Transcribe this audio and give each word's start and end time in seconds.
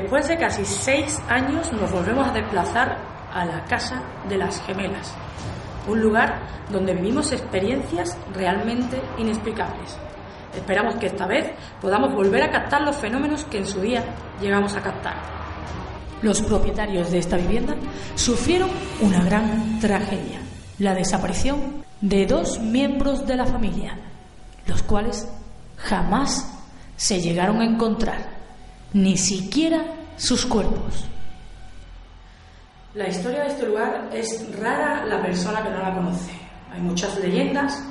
Después 0.00 0.28
de 0.28 0.38
casi 0.38 0.64
seis 0.64 1.20
años 1.28 1.72
nos 1.72 1.90
volvemos 1.90 2.28
a 2.28 2.32
desplazar 2.32 2.98
a 3.34 3.44
la 3.44 3.64
Casa 3.64 4.00
de 4.28 4.38
las 4.38 4.62
Gemelas, 4.62 5.12
un 5.88 6.00
lugar 6.00 6.40
donde 6.70 6.94
vivimos 6.94 7.32
experiencias 7.32 8.16
realmente 8.32 9.02
inexplicables. 9.18 9.98
Esperamos 10.54 10.94
que 10.94 11.06
esta 11.06 11.26
vez 11.26 11.50
podamos 11.80 12.14
volver 12.14 12.44
a 12.44 12.50
captar 12.50 12.82
los 12.82 12.96
fenómenos 12.96 13.44
que 13.46 13.58
en 13.58 13.66
su 13.66 13.80
día 13.80 14.04
llegamos 14.40 14.76
a 14.76 14.82
captar. 14.82 15.16
Los 16.22 16.42
propietarios 16.42 17.10
de 17.10 17.18
esta 17.18 17.36
vivienda 17.36 17.74
sufrieron 18.14 18.70
una 19.00 19.24
gran 19.24 19.80
tragedia, 19.80 20.38
la 20.78 20.94
desaparición 20.94 21.84
de 22.00 22.24
dos 22.24 22.60
miembros 22.60 23.26
de 23.26 23.36
la 23.36 23.46
familia, 23.46 23.98
los 24.64 24.80
cuales 24.84 25.28
jamás 25.76 26.56
se 26.96 27.20
llegaron 27.20 27.60
a 27.60 27.64
encontrar 27.64 28.37
ni 28.92 29.16
siquiera 29.16 29.82
sus 30.16 30.46
cuerpos. 30.46 31.04
La 32.94 33.08
historia 33.08 33.42
de 33.44 33.48
este 33.48 33.66
lugar 33.66 34.10
es 34.12 34.46
rara 34.58 35.04
la 35.04 35.22
persona 35.22 35.62
que 35.62 35.70
no 35.70 35.78
la 35.78 35.94
conoce. 35.94 36.32
Hay 36.72 36.80
muchas 36.80 37.18
leyendas, 37.18 37.82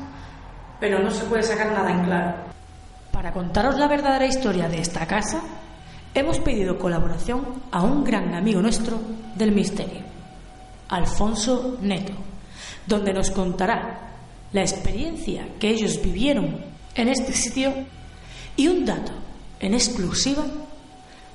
pero 0.79 0.99
no 0.99 1.09
se 1.11 1.23
puede 1.25 1.43
sacar 1.43 1.71
nada 1.71 1.91
en 1.91 2.03
claro. 2.03 2.35
Para 3.11 3.31
contaros 3.31 3.77
la 3.77 3.87
verdadera 3.87 4.25
historia 4.25 4.67
de 4.67 4.81
esta 4.81 5.05
casa, 5.05 5.41
hemos 6.13 6.39
pedido 6.39 6.77
colaboración 6.77 7.45
a 7.71 7.83
un 7.83 8.03
gran 8.03 8.33
amigo 8.33 8.61
nuestro 8.61 8.99
del 9.35 9.51
misterio, 9.51 10.01
Alfonso 10.89 11.77
Neto, 11.81 12.13
donde 12.85 13.13
nos 13.13 13.31
contará 13.31 13.99
la 14.51 14.61
experiencia 14.61 15.47
que 15.59 15.69
ellos 15.69 16.01
vivieron 16.01 16.65
en 16.95 17.07
este 17.07 17.33
sitio 17.33 17.73
y 18.55 18.67
un 18.67 18.85
dato 18.85 19.11
en 19.59 19.73
exclusiva 19.73 20.43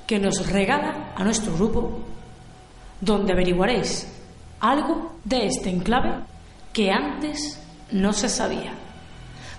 que 0.07 0.19
nos 0.19 0.47
regala 0.51 1.13
a 1.17 1.25
nuestro 1.25 1.55
grupo, 1.55 2.01
donde 3.01 3.33
averiguaréis 3.33 4.07
algo 4.61 5.17
de 5.25 5.47
este 5.47 5.71
enclave 5.71 6.15
que 6.73 6.91
antes 6.91 7.59
no 7.91 8.13
se 8.13 8.29
sabía, 8.29 8.75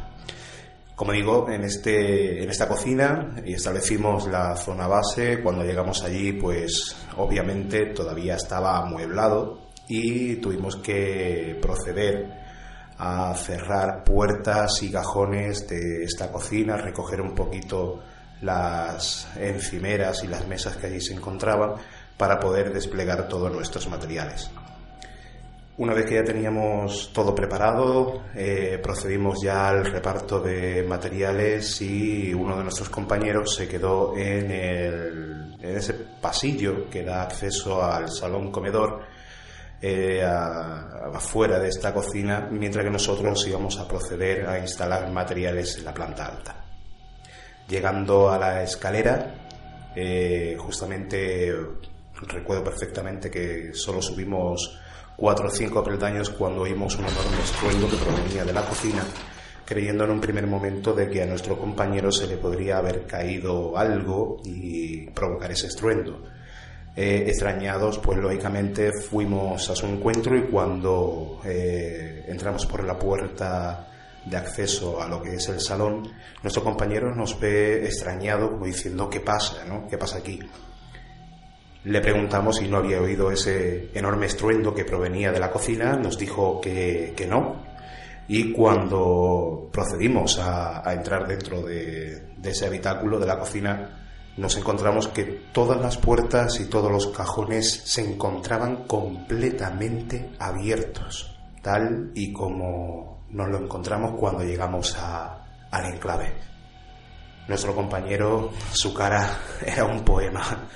Como 0.95 1.11
digo, 1.11 1.49
en, 1.49 1.63
este, 1.63 2.43
en 2.43 2.49
esta 2.51 2.67
cocina 2.67 3.35
establecimos 3.43 4.27
la 4.27 4.55
zona 4.55 4.85
base. 4.85 5.41
Cuando 5.41 5.63
llegamos 5.63 6.03
allí, 6.03 6.33
pues 6.33 6.95
obviamente 7.17 7.87
todavía 7.87 8.35
estaba 8.35 8.77
amueblado 8.77 9.59
y 9.87 10.35
tuvimos 10.35 10.75
que 10.75 11.57
proceder 11.59 12.31
a 12.99 13.33
cerrar 13.35 14.03
puertas 14.03 14.83
y 14.83 14.91
cajones 14.91 15.67
de 15.67 16.03
esta 16.03 16.31
cocina, 16.31 16.77
recoger 16.77 17.21
un 17.21 17.33
poquito 17.33 18.03
las 18.41 19.27
encimeras 19.35 20.23
y 20.23 20.27
las 20.27 20.47
mesas 20.47 20.77
que 20.77 20.85
allí 20.85 21.01
se 21.01 21.13
encontraban 21.15 21.73
para 22.17 22.39
poder 22.39 22.71
desplegar 22.71 23.27
todos 23.27 23.51
nuestros 23.51 23.89
materiales. 23.89 24.51
Una 25.77 25.93
vez 25.93 26.05
que 26.05 26.15
ya 26.15 26.23
teníamos 26.23 27.11
todo 27.11 27.35
preparado, 27.35 28.23
eh, 28.33 28.79
procedimos 28.81 29.41
ya 29.41 29.67
al 29.67 29.85
reparto 29.85 30.39
de 30.39 30.83
materiales 30.83 31.81
y 31.81 32.33
uno 32.33 32.55
de 32.55 32.63
nuestros 32.63 32.87
compañeros 32.87 33.55
se 33.55 33.67
quedó 33.67 34.15
en, 34.15 34.51
el, 34.51 35.57
en 35.59 35.75
ese 35.75 35.93
pasillo 35.93 36.89
que 36.89 37.03
da 37.03 37.23
acceso 37.23 37.83
al 37.83 38.09
salón 38.09 38.53
comedor 38.53 39.01
eh, 39.81 40.23
afuera 40.23 41.59
de 41.59 41.67
esta 41.67 41.93
cocina, 41.93 42.47
mientras 42.49 42.85
que 42.85 42.91
nosotros 42.91 43.45
íbamos 43.45 43.77
a 43.77 43.85
proceder 43.85 44.47
a 44.47 44.57
instalar 44.59 45.11
materiales 45.11 45.77
en 45.77 45.83
la 45.83 45.93
planta 45.93 46.25
alta. 46.27 46.55
Llegando 47.67 48.31
a 48.31 48.39
la 48.39 48.63
escalera, 48.63 49.91
eh, 49.93 50.55
justamente 50.57 51.53
recuerdo 52.29 52.63
perfectamente 52.63 53.29
que 53.29 53.73
solo 53.73 54.01
subimos 54.01 54.79
cuatro 55.15 55.47
o 55.47 55.51
cinco 55.51 55.83
peldaños 55.83 56.29
cuando 56.29 56.61
oímos 56.61 56.95
un 56.95 57.05
enorme 57.05 57.41
estruendo 57.43 57.89
que 57.89 57.97
provenía 57.97 58.43
de 58.43 58.53
la 58.53 58.65
cocina, 58.65 59.03
creyendo 59.65 60.03
en 60.03 60.11
un 60.11 60.21
primer 60.21 60.47
momento 60.47 60.93
de 60.93 61.09
que 61.09 61.23
a 61.23 61.25
nuestro 61.25 61.57
compañero 61.57 62.11
se 62.11 62.27
le 62.27 62.37
podría 62.37 62.77
haber 62.77 63.05
caído 63.05 63.77
algo 63.77 64.37
y 64.43 65.09
provocar 65.11 65.51
ese 65.51 65.67
estruendo. 65.67 66.21
Eh, 66.97 67.25
extrañados, 67.27 67.97
pues 67.99 68.17
lógicamente 68.17 68.91
fuimos 68.93 69.69
a 69.69 69.75
su 69.75 69.85
encuentro 69.85 70.37
y 70.37 70.43
cuando 70.43 71.41
eh, 71.43 72.23
entramos 72.27 72.65
por 72.65 72.85
la 72.85 72.97
puerta 72.97 73.89
de 74.25 74.37
acceso 74.37 75.01
a 75.01 75.07
lo 75.07 75.21
que 75.21 75.35
es 75.35 75.49
el 75.49 75.59
salón, 75.59 76.09
nuestro 76.41 76.63
compañero 76.63 77.13
nos 77.13 77.37
ve 77.37 77.85
extrañado 77.85 78.51
como 78.51 78.65
diciendo 78.65 79.09
¿qué 79.09 79.19
pasa? 79.19 79.65
¿no? 79.65 79.87
¿Qué 79.89 79.97
pasa 79.97 80.19
aquí? 80.19 80.39
Le 81.85 82.01
preguntamos 82.01 82.57
si 82.57 82.67
no 82.67 82.77
había 82.77 82.99
oído 82.99 83.31
ese 83.31 83.91
enorme 83.93 84.25
estruendo 84.25 84.73
que 84.73 84.85
provenía 84.85 85.31
de 85.31 85.39
la 85.39 85.51
cocina, 85.51 85.95
nos 85.95 86.17
dijo 86.17 86.59
que, 86.59 87.13
que 87.15 87.27
no. 87.27 87.63
Y 88.27 88.51
cuando 88.51 89.69
procedimos 89.71 90.39
a, 90.39 90.81
entrar 90.91 91.27
dentro 91.27 91.61
de, 91.61 92.33
de 92.37 92.49
ese 92.49 92.65
habitáculo 92.65 93.19
de 93.19 93.27
la 93.27 93.37
cocina, 93.37 94.07
nos 94.35 94.57
encontramos 94.57 95.09
que 95.09 95.25
todas 95.53 95.79
las 95.79 95.97
puertas 95.97 96.59
y 96.59 96.65
todos 96.65 96.91
los 96.91 97.07
cajones 97.09 97.83
se 97.85 98.01
encontraban 98.01 98.87
completamente 98.87 100.31
abiertos, 100.39 101.37
tal 101.61 102.09
y 102.15 102.33
como 102.33 103.25
nos 103.29 103.47
lo 103.47 103.59
encontramos 103.59 104.19
cuando 104.19 104.43
llegamos 104.43 104.97
a, 104.97 105.67
al 105.69 105.93
enclave. 105.93 106.33
Nuestro 107.47 107.75
compañero, 107.75 108.49
su 108.73 108.91
cara 108.91 109.37
era 109.63 109.85
un 109.85 110.03
poema 110.03 110.67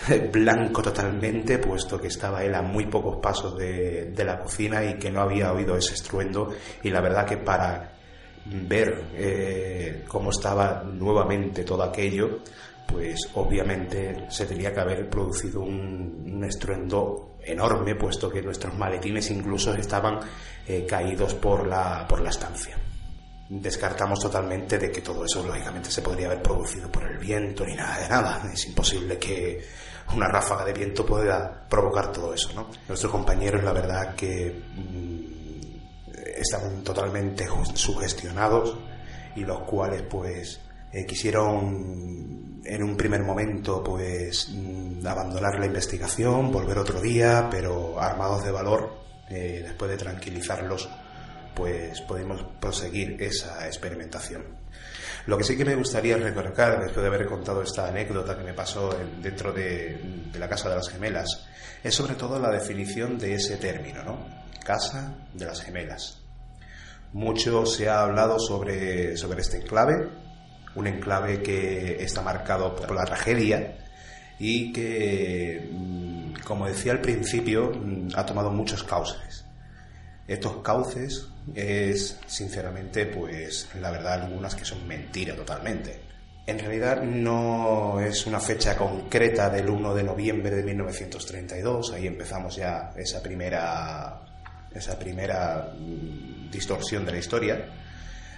blanco 0.32 0.82
totalmente, 0.82 1.58
puesto 1.58 2.00
que 2.00 2.08
estaba 2.08 2.44
él 2.44 2.54
a 2.54 2.62
muy 2.62 2.86
pocos 2.86 3.18
pasos 3.18 3.56
de, 3.56 4.12
la 4.16 4.38
cocina 4.38 4.84
y 4.84 4.94
que 4.94 5.10
no 5.10 5.20
había 5.20 5.52
oído 5.52 5.76
ese 5.76 5.94
estruendo 5.94 6.50
y 6.82 6.90
la 6.90 7.00
verdad 7.00 7.26
que 7.26 7.38
para 7.38 7.92
ver 8.44 9.04
eh, 9.14 10.04
cómo 10.08 10.30
estaba 10.30 10.82
nuevamente 10.82 11.64
todo 11.64 11.82
aquello, 11.82 12.40
pues 12.86 13.28
obviamente 13.34 14.26
se 14.30 14.46
tenía 14.46 14.72
que 14.72 14.80
haber 14.80 15.10
producido 15.10 15.60
un, 15.60 16.24
un 16.26 16.44
estruendo 16.44 17.28
enorme, 17.44 17.94
puesto 17.94 18.30
que 18.30 18.42
nuestros 18.42 18.76
maletines 18.76 19.30
incluso 19.30 19.74
estaban 19.74 20.20
eh, 20.66 20.86
caídos 20.86 21.34
por 21.34 21.66
la, 21.66 22.06
por 22.08 22.20
la 22.20 22.30
estancia. 22.30 22.76
Descartamos 23.48 24.20
totalmente 24.20 24.78
de 24.78 24.90
que 24.90 25.00
todo 25.00 25.24
eso 25.24 25.46
lógicamente 25.46 25.90
se 25.90 26.02
podría 26.02 26.26
haber 26.26 26.42
producido 26.42 26.92
por 26.92 27.04
el 27.10 27.18
viento 27.18 27.64
ni 27.64 27.74
nada 27.74 27.98
de 27.98 28.08
nada. 28.08 28.50
Es 28.52 28.66
imposible 28.66 29.18
que 29.18 29.64
una 30.14 30.28
ráfaga 30.28 30.64
de 30.64 30.72
viento 30.72 31.04
pueda 31.04 31.66
provocar 31.68 32.12
todo 32.12 32.32
eso, 32.34 32.52
¿no? 32.54 32.68
Nuestros 32.88 33.12
compañeros, 33.12 33.62
la 33.62 33.72
verdad 33.72 34.14
que 34.14 34.62
mmm, 34.74 35.38
estaban 36.36 36.82
totalmente 36.82 37.46
sugestionados 37.74 38.76
y 39.36 39.40
los 39.40 39.60
cuales 39.60 40.02
pues 40.02 40.60
eh, 40.92 41.04
quisieron 41.04 42.60
en 42.64 42.82
un 42.82 42.96
primer 42.96 43.22
momento 43.22 43.82
pues 43.82 44.48
mmm, 44.50 45.06
abandonar 45.06 45.58
la 45.58 45.66
investigación, 45.66 46.50
volver 46.50 46.78
otro 46.78 47.00
día, 47.00 47.48
pero 47.50 48.00
armados 48.00 48.44
de 48.44 48.50
valor, 48.50 48.90
eh, 49.28 49.60
después 49.62 49.90
de 49.90 49.96
tranquilizarlos, 49.96 50.88
pues 51.58 52.00
podemos 52.02 52.40
proseguir 52.60 53.20
esa 53.20 53.66
experimentación. 53.66 54.44
Lo 55.26 55.36
que 55.36 55.42
sí 55.42 55.56
que 55.56 55.64
me 55.64 55.74
gustaría 55.74 56.16
recalcar, 56.16 56.80
después 56.80 57.02
de 57.02 57.08
haber 57.08 57.26
contado 57.26 57.62
esta 57.62 57.88
anécdota 57.88 58.38
que 58.38 58.44
me 58.44 58.54
pasó 58.54 58.96
dentro 59.20 59.52
de, 59.52 60.30
la 60.38 60.48
Casa 60.48 60.68
de 60.68 60.76
las 60.76 60.88
Gemelas, 60.88 61.48
es 61.82 61.92
sobre 61.92 62.14
todo 62.14 62.38
la 62.38 62.52
definición 62.52 63.18
de 63.18 63.34
ese 63.34 63.56
término, 63.56 64.04
¿no? 64.04 64.24
Casa 64.64 65.16
de 65.34 65.46
las 65.46 65.60
Gemelas. 65.60 66.20
Mucho 67.12 67.66
se 67.66 67.88
ha 67.88 68.02
hablado 68.02 68.38
sobre, 68.38 69.16
sobre 69.16 69.40
este 69.40 69.56
enclave, 69.56 70.08
un 70.76 70.86
enclave 70.86 71.42
que 71.42 72.04
está 72.04 72.22
marcado 72.22 72.76
por 72.76 72.94
la 72.94 73.04
tragedia 73.04 73.78
y 74.38 74.72
que, 74.72 75.68
mm, 75.72 76.34
como 76.44 76.66
decía 76.66 76.92
al 76.92 77.00
principio, 77.00 77.72
mm, 77.74 78.10
ha 78.14 78.24
tomado 78.24 78.52
muchos 78.52 78.84
cauces. 78.84 79.47
Estos 80.28 80.58
cauces 80.62 81.26
es, 81.54 82.18
sinceramente, 82.26 83.06
pues 83.06 83.66
la 83.80 83.90
verdad, 83.90 84.22
algunas 84.24 84.54
que 84.54 84.66
son 84.66 84.86
mentira 84.86 85.34
totalmente. 85.34 86.00
En 86.46 86.58
realidad 86.58 87.02
no 87.02 87.98
es 87.98 88.26
una 88.26 88.38
fecha 88.38 88.76
concreta 88.76 89.48
del 89.48 89.70
1 89.70 89.94
de 89.94 90.02
noviembre 90.02 90.54
de 90.54 90.62
1932, 90.62 91.92
ahí 91.92 92.06
empezamos 92.06 92.56
ya 92.56 92.92
esa 92.94 93.22
primera, 93.22 94.20
esa 94.74 94.98
primera 94.98 95.72
mm, 95.74 96.50
distorsión 96.50 97.06
de 97.06 97.12
la 97.12 97.18
historia. 97.18 97.66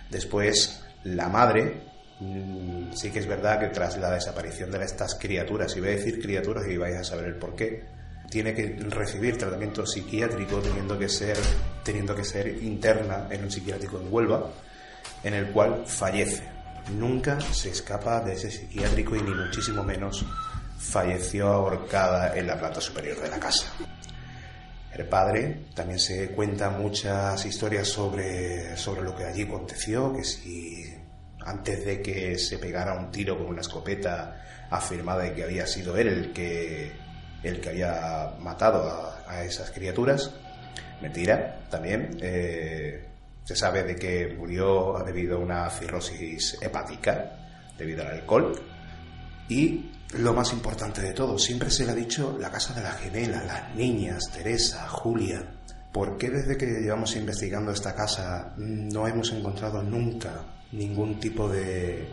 Después, 0.08 0.84
la 1.04 1.28
madre, 1.28 1.82
mm, 2.20 2.92
sí 2.92 3.10
que 3.10 3.19
es 3.19 3.26
verdad 3.26 3.58
que 3.58 3.69
tras 3.69 3.96
la 3.98 4.12
desaparición 4.12 4.70
de 4.70 4.84
estas 4.84 5.16
criaturas, 5.16 5.76
y 5.76 5.81
voy 5.81 5.88
a 5.88 5.92
decir 5.92 6.20
criaturas 6.20 6.69
y 6.69 6.76
vais 6.76 6.96
a 6.96 7.04
saber 7.04 7.26
el 7.26 7.37
por 7.37 7.56
qué, 7.56 7.84
tiene 8.30 8.54
que 8.54 8.76
recibir 8.88 9.36
tratamiento 9.36 9.84
psiquiátrico 9.84 10.60
teniendo 10.60 10.96
que 10.98 11.08
ser, 11.08 11.36
teniendo 11.82 12.14
que 12.14 12.24
ser 12.24 12.62
interna 12.62 13.26
en 13.28 13.42
un 13.44 13.50
psiquiátrico 13.50 14.00
en 14.00 14.10
Huelva, 14.10 14.50
en 15.24 15.34
el 15.34 15.50
cual 15.50 15.84
fallece. 15.86 16.44
Nunca 16.96 17.40
se 17.40 17.70
escapa 17.70 18.20
de 18.20 18.34
ese 18.34 18.50
psiquiátrico 18.50 19.16
y 19.16 19.22
ni 19.22 19.34
muchísimo 19.34 19.82
menos 19.82 20.24
falleció 20.78 21.48
ahorcada 21.48 22.36
en 22.36 22.46
la 22.46 22.58
planta 22.58 22.80
superior 22.80 23.20
de 23.20 23.28
la 23.28 23.38
casa. 23.38 23.66
El 24.94 25.06
padre 25.06 25.66
también 25.74 25.98
se 25.98 26.30
cuenta 26.30 26.70
muchas 26.70 27.44
historias 27.44 27.88
sobre, 27.88 28.76
sobre 28.76 29.02
lo 29.02 29.14
que 29.14 29.24
allí 29.24 29.42
aconteció, 29.42 30.12
que 30.12 30.24
si 30.24 30.84
antes 31.44 31.84
de 31.84 32.00
que 32.00 32.38
se 32.38 32.58
pegara 32.58 32.94
un 32.94 33.10
tiro 33.10 33.36
con 33.38 33.46
una 33.46 33.60
escopeta 33.60 34.66
afirmaba 34.70 35.32
que 35.34 35.42
había 35.42 35.66
sido 35.66 35.96
él 35.96 36.08
el 36.08 36.32
que 36.32 36.92
el 37.42 37.60
que 37.60 37.70
había 37.70 38.34
matado 38.40 39.14
a, 39.26 39.44
esas 39.44 39.70
criaturas. 39.70 40.32
Mentira, 41.00 41.60
también. 41.70 42.19
Eh, 42.20 43.06
se 43.44 43.56
sabe 43.56 43.82
de 43.82 43.96
que 43.96 44.34
murió 44.37 45.02
debido 45.04 45.37
a 45.37 45.40
una 45.40 45.70
cirrosis 45.70 46.58
hepática, 46.60 47.37
debido 47.78 48.02
al 48.02 48.12
alcohol. 48.12 48.60
Y 49.48 49.90
lo 50.19 50.32
más 50.34 50.52
importante 50.52 51.00
de 51.00 51.12
todo, 51.12 51.38
siempre 51.38 51.70
se 51.70 51.84
le 51.84 51.92
ha 51.92 51.94
dicho 51.94 52.37
la 52.38 52.50
casa 52.50 52.75
de 52.75 52.82
la 52.82 52.92
gemela, 52.92 53.42
las 53.44 53.75
niñas, 53.75 54.31
Teresa, 54.32 54.87
Julia. 54.88 55.44
¿Por 55.92 56.16
qué 56.19 56.31
desde 56.31 56.56
que 56.56 56.66
llevamos 56.66 57.16
investigando 57.16 57.72
esta 57.72 57.94
casa 57.94 58.54
no 58.56 59.08
hemos 59.08 59.32
encontrado 59.32 59.82
nunca 59.82 60.44
ningún 60.72 61.19
tipo 61.19 61.48
de, 61.48 62.06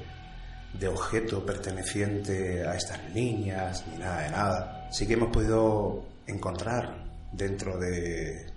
de 0.79 0.87
objeto 0.87 1.45
perteneciente 1.45 2.65
a 2.67 2.75
estas 2.75 2.99
niñas, 3.13 3.85
ni 3.91 3.97
nada 3.97 4.21
de 4.21 4.29
nada. 4.31 4.76
Sí 4.97 5.05
que 5.05 5.13
hemos 5.13 5.29
podido 5.29 6.05
encontrar 6.25 7.05
dentro 7.31 7.77
de, 7.77 8.47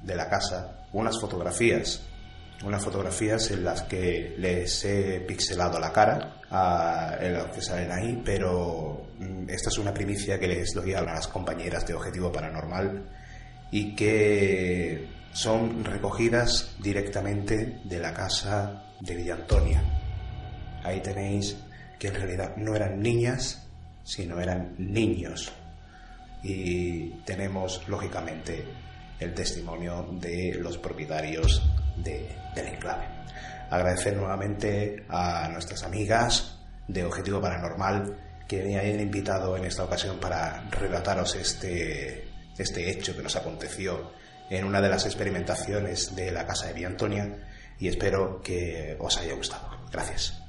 de 0.00 0.14
la 0.14 0.28
casa 0.28 0.86
unas 0.92 1.18
fotografías, 1.20 2.02
unas 2.64 2.84
fotografías 2.84 3.50
en 3.50 3.64
las 3.64 3.82
que 3.82 4.36
les 4.38 4.84
he 4.84 5.18
pixelado 5.26 5.80
la 5.80 5.92
cara 5.92 6.40
a, 6.52 7.16
en 7.20 7.32
las 7.32 7.46
que 7.46 7.60
salen 7.60 7.90
ahí, 7.90 8.22
pero 8.24 9.08
esta 9.48 9.70
es 9.70 9.78
una 9.78 9.92
primicia 9.92 10.38
que 10.38 10.46
les 10.46 10.72
doy 10.72 10.94
a 10.94 11.02
las 11.02 11.26
compañeras 11.26 11.84
de 11.84 11.94
Objetivo 11.94 12.30
Paranormal 12.30 13.02
y 13.72 13.96
que 13.96 15.04
son 15.32 15.84
recogidas 15.84 16.76
directamente 16.78 17.80
de 17.82 17.98
la 17.98 18.14
casa 18.14 18.84
de 19.00 19.16
Villa 19.16 19.34
Antonia. 19.34 19.82
Ahí 20.84 21.00
tenéis 21.00 21.56
que 21.98 22.06
en 22.06 22.14
realidad 22.14 22.54
no 22.56 22.76
eran 22.76 23.00
niñas, 23.00 23.66
sino 24.04 24.40
eran 24.40 24.76
niños. 24.78 25.52
Y 26.42 27.10
tenemos, 27.24 27.86
lógicamente, 27.88 28.64
el 29.18 29.34
testimonio 29.34 30.06
de 30.12 30.54
los 30.60 30.78
propietarios 30.78 31.62
de, 31.96 32.28
del 32.54 32.68
enclave. 32.68 33.06
Agradecer 33.70 34.16
nuevamente 34.16 35.04
a 35.08 35.48
nuestras 35.48 35.82
amigas 35.82 36.58
de 36.86 37.04
Objetivo 37.04 37.40
Paranormal 37.40 38.16
que 38.46 38.62
me 38.62 38.78
hayan 38.78 39.00
invitado 39.00 39.56
en 39.56 39.66
esta 39.66 39.84
ocasión 39.84 40.18
para 40.18 40.68
relataros 40.70 41.34
este, 41.36 42.28
este 42.56 42.90
hecho 42.90 43.14
que 43.14 43.22
nos 43.22 43.36
aconteció 43.36 44.12
en 44.48 44.64
una 44.64 44.80
de 44.80 44.88
las 44.88 45.04
experimentaciones 45.04 46.16
de 46.16 46.32
la 46.32 46.46
Casa 46.46 46.68
de 46.68 46.72
Villa 46.72 46.88
Antonia 46.88 47.28
y 47.78 47.88
espero 47.88 48.40
que 48.42 48.96
os 48.98 49.18
haya 49.18 49.34
gustado. 49.34 49.68
Gracias. 49.92 50.47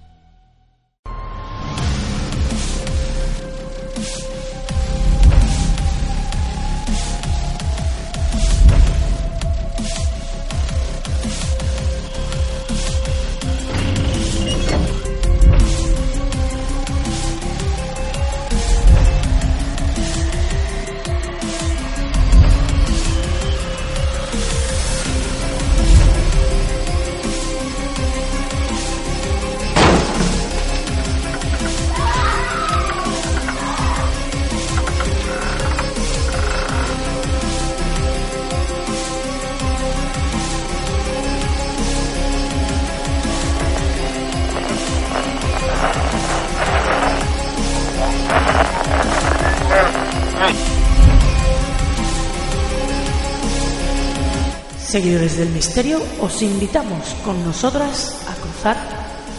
Seguidores 54.90 55.38
del 55.38 55.50
misterio, 55.50 56.00
os 56.20 56.42
invitamos 56.42 57.14
con 57.24 57.46
nosotras 57.46 58.26
a 58.28 58.34
cruzar 58.42 58.76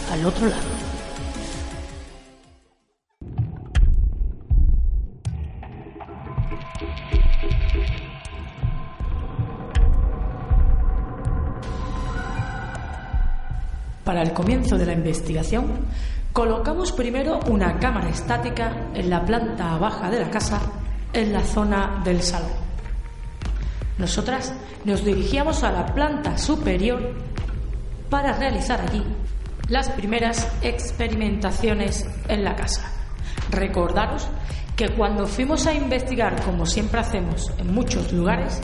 al 0.09 0.25
otro 0.25 0.47
lado. 0.47 0.61
Para 14.05 14.21
el 14.21 14.31
comienzo 14.31 14.77
de 14.77 14.85
la 14.85 14.93
investigación, 14.93 15.65
colocamos 16.31 16.93
primero 16.93 17.41
una 17.49 17.77
cámara 17.77 18.07
estática 18.07 18.87
en 18.93 19.09
la 19.09 19.25
planta 19.25 19.77
baja 19.77 20.09
de 20.09 20.21
la 20.21 20.31
casa, 20.31 20.61
en 21.11 21.33
la 21.33 21.43
zona 21.43 22.01
del 22.05 22.21
salón. 22.21 22.70
Nosotras 23.97 24.53
nos 24.85 25.03
dirigíamos 25.05 25.63
a 25.63 25.71
la 25.71 25.85
planta 25.93 26.37
superior 26.37 27.13
para 28.09 28.33
realizar 28.33 28.81
allí 28.81 29.03
las 29.69 29.89
primeras 29.89 30.51
experimentaciones 30.61 32.05
en 32.27 32.43
la 32.43 32.55
casa. 32.55 32.91
Recordaros 33.51 34.27
que 34.75 34.89
cuando 34.89 35.27
fuimos 35.27 35.67
a 35.67 35.73
investigar, 35.73 36.41
como 36.43 36.65
siempre 36.65 36.99
hacemos 36.99 37.51
en 37.57 37.73
muchos 37.73 38.11
lugares, 38.11 38.61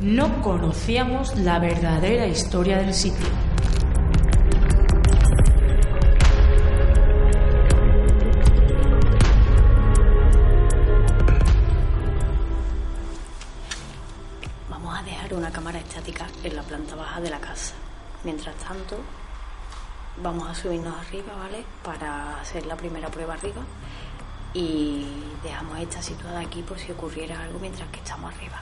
no 0.00 0.42
conocíamos 0.42 1.36
la 1.38 1.58
verdadera 1.58 2.26
historia 2.26 2.78
del 2.78 2.94
sitio. 2.94 3.53
De 17.24 17.30
la 17.30 17.40
casa. 17.40 17.74
Mientras 18.22 18.54
tanto, 18.56 18.98
vamos 20.22 20.48
a 20.48 20.54
subirnos 20.54 20.94
arriba, 20.96 21.34
¿vale? 21.36 21.64
Para 21.82 22.40
hacer 22.40 22.66
la 22.66 22.76
primera 22.76 23.08
prueba 23.08 23.34
arriba. 23.34 23.62
Y 24.52 25.06
dejamos 25.42 25.78
esta 25.80 26.00
situada 26.00 26.40
aquí 26.40 26.62
por 26.62 26.78
si 26.78 26.92
ocurriera 26.92 27.42
algo 27.42 27.58
mientras 27.58 27.88
que 27.88 27.98
estamos 27.98 28.32
arriba. 28.32 28.60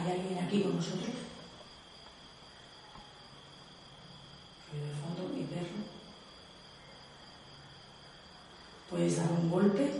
¿Hay 0.00 0.12
alguien 0.12 0.38
aquí 0.38 0.62
con 0.62 0.76
nosotros? 0.76 1.10
Ruido 4.72 4.86
de 4.86 4.94
fondo, 4.94 5.34
mi 5.34 5.42
perro. 5.44 5.66
Puedes 8.88 9.16
dar 9.18 9.30
un 9.30 9.50
golpe. 9.50 9.92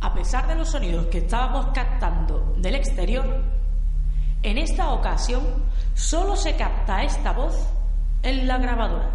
A 0.00 0.12
pesar 0.14 0.46
de 0.46 0.54
los 0.56 0.68
sonidos 0.68 1.06
que 1.06 1.18
estábamos 1.18 1.66
captando 1.72 2.54
del 2.58 2.74
exterior, 2.74 3.51
en 4.42 4.58
esta 4.58 4.92
ocasión 4.92 5.42
solo 5.94 6.36
se 6.36 6.56
capta 6.56 7.02
esta 7.02 7.32
voz 7.32 7.54
en 8.22 8.46
la 8.46 8.58
grabadora. 8.58 9.10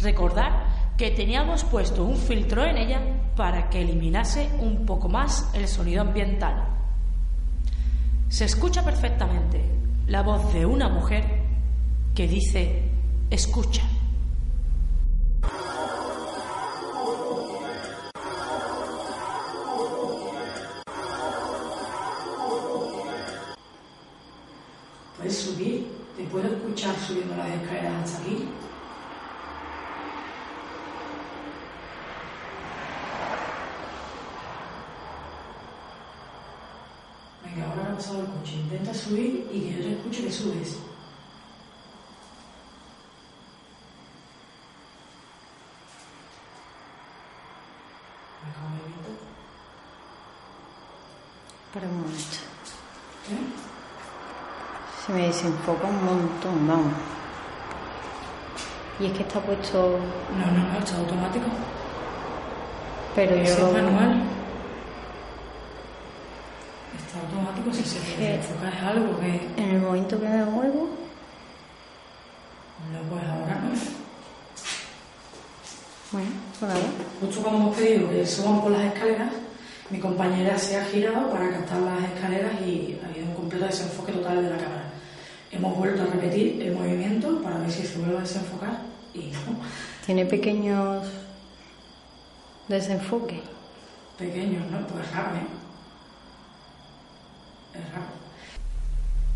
Recordad 0.00 0.50
que 0.96 1.10
teníamos 1.10 1.64
puesto 1.64 2.04
un 2.04 2.16
filtro 2.16 2.64
en 2.64 2.76
ella 2.76 3.00
para 3.36 3.70
que 3.70 3.82
eliminase 3.82 4.50
un 4.58 4.84
poco 4.84 5.08
más 5.08 5.48
el 5.54 5.68
sonido 5.68 6.02
ambiental. 6.02 6.68
Se 8.28 8.44
escucha 8.44 8.84
perfectamente 8.84 9.64
la 10.06 10.22
voz 10.22 10.52
de 10.52 10.66
una 10.66 10.88
mujer 10.88 11.24
que 12.14 12.26
dice, 12.26 12.90
escucha. 13.30 13.82
Desenfoca 55.38 55.86
un 55.86 56.04
montón, 56.04 56.66
vamos. 56.66 56.92
Y 58.98 59.06
es 59.06 59.12
que 59.12 59.22
está 59.22 59.38
puesto. 59.40 60.00
No, 60.36 60.46
no, 60.46 60.72
no, 60.72 60.78
está 60.78 60.98
automático. 60.98 61.46
Pero 63.14 63.36
yo 63.36 63.42
es 63.42 63.58
manual. 63.72 64.22
Está 66.98 67.20
automático 67.20 67.72
si 67.72 67.84
se 67.84 68.34
enfocar 68.34 68.74
es 68.74 68.82
algo 68.82 69.20
que 69.20 69.62
En 69.62 69.70
el 69.76 69.80
momento 69.80 70.20
que 70.20 70.28
me 70.28 70.44
muevo, 70.44 70.88
no 72.92 73.00
puedes 73.08 73.28
ahora 73.28 73.60
no. 73.62 73.68
bueno, 76.10 76.30
pues 76.58 76.72
nada. 76.72 76.80
Justo 77.20 77.42
cuando 77.42 77.60
hemos 77.60 77.76
pedido 77.76 78.10
que 78.10 78.26
suban 78.26 78.60
por 78.60 78.72
las 78.72 78.92
escaleras, 78.92 79.32
mi 79.90 80.00
compañera 80.00 80.58
se 80.58 80.76
ha 80.76 80.84
girado 80.86 81.30
para 81.30 81.50
captar 81.50 81.80
las 81.80 82.02
escaleras 82.02 82.60
y 82.62 82.98
ha 83.02 83.08
habido 83.08 83.26
un 83.26 83.34
completo 83.34 83.66
desenfoque 83.66 84.12
total 84.12 84.42
de 84.42 84.50
la 84.50 84.56
cámara. 84.56 84.87
Hemos 85.50 85.76
vuelto 85.76 86.02
a 86.02 86.06
repetir 86.06 86.60
el 86.62 86.74
movimiento 86.74 87.42
para 87.42 87.58
ver 87.58 87.70
si 87.70 87.86
se 87.86 87.98
vuelve 87.98 88.18
a 88.18 88.20
desenfocar 88.20 88.82
y 89.14 89.30
no. 89.30 89.58
Tiene 90.04 90.26
pequeños 90.26 91.06
Desenfoque. 92.68 93.40
Pequeños, 94.18 94.70
¿no? 94.70 94.86
Pues 94.88 95.10
raro, 95.10 95.36
¿eh? 95.36 95.46
Es 97.74 97.92
raro. 97.92 98.06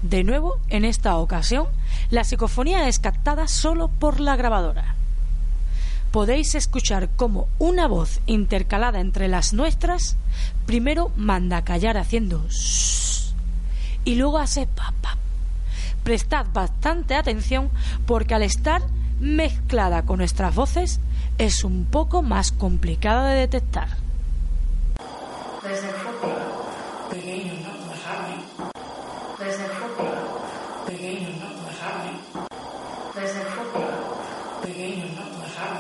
De 0.03 0.25
nuevo, 0.25 0.59
en 0.69 0.85
esta 0.85 1.17
ocasión, 1.17 1.67
la 2.11 2.25
psicofonía 2.25 2.89
es 2.89 2.99
captada 2.99 3.49
solo 3.49 3.89
por 3.89 4.21
la 4.21 4.37
grabadora. 4.37 4.97
Podéis 6.11 6.55
escuchar 6.55 7.09
cómo 7.17 7.49
una 7.59 7.87
voz 7.87 8.21
intercalada 8.27 9.01
entre 9.01 9.29
las 9.29 9.55
nuestras 9.55 10.17
primero 10.67 11.11
manda 11.17 11.59
a 11.59 11.65
callar 11.65 11.97
haciendo 11.97 12.45
y 14.05 14.17
luego 14.17 14.39
hace 14.39 14.67
pa 14.67 14.93
pa. 15.01 15.22
Prestad 16.05 16.47
bastante 16.53 17.15
atención 17.15 17.71
porque 18.07 18.35
al 18.35 18.43
estar 18.43 18.83
mezclada 19.21 20.03
con 20.03 20.19
nuestras 20.19 20.55
voces 20.55 21.01
es 21.39 21.65
un 21.65 21.85
poco 21.85 22.23
más 22.23 22.53
complicada 22.53 23.29
de 23.29 23.41
detectar 23.41 24.03
¿no? 27.63 27.71
Pues 27.87 28.05
raro, 28.05 28.27
¿eh? 28.29 29.45
Desenfoque. 29.45 30.09
Pequeños, 30.87 31.37
¿no? 31.39 31.49
Pues 31.63 31.79
raro, 31.81 32.05
¿eh? 32.05 33.21
Desenfoque. 33.21 33.81
Pequeños, 34.63 35.11
¿no? 35.15 35.23
Pues 35.39 35.57
raro, 35.57 35.77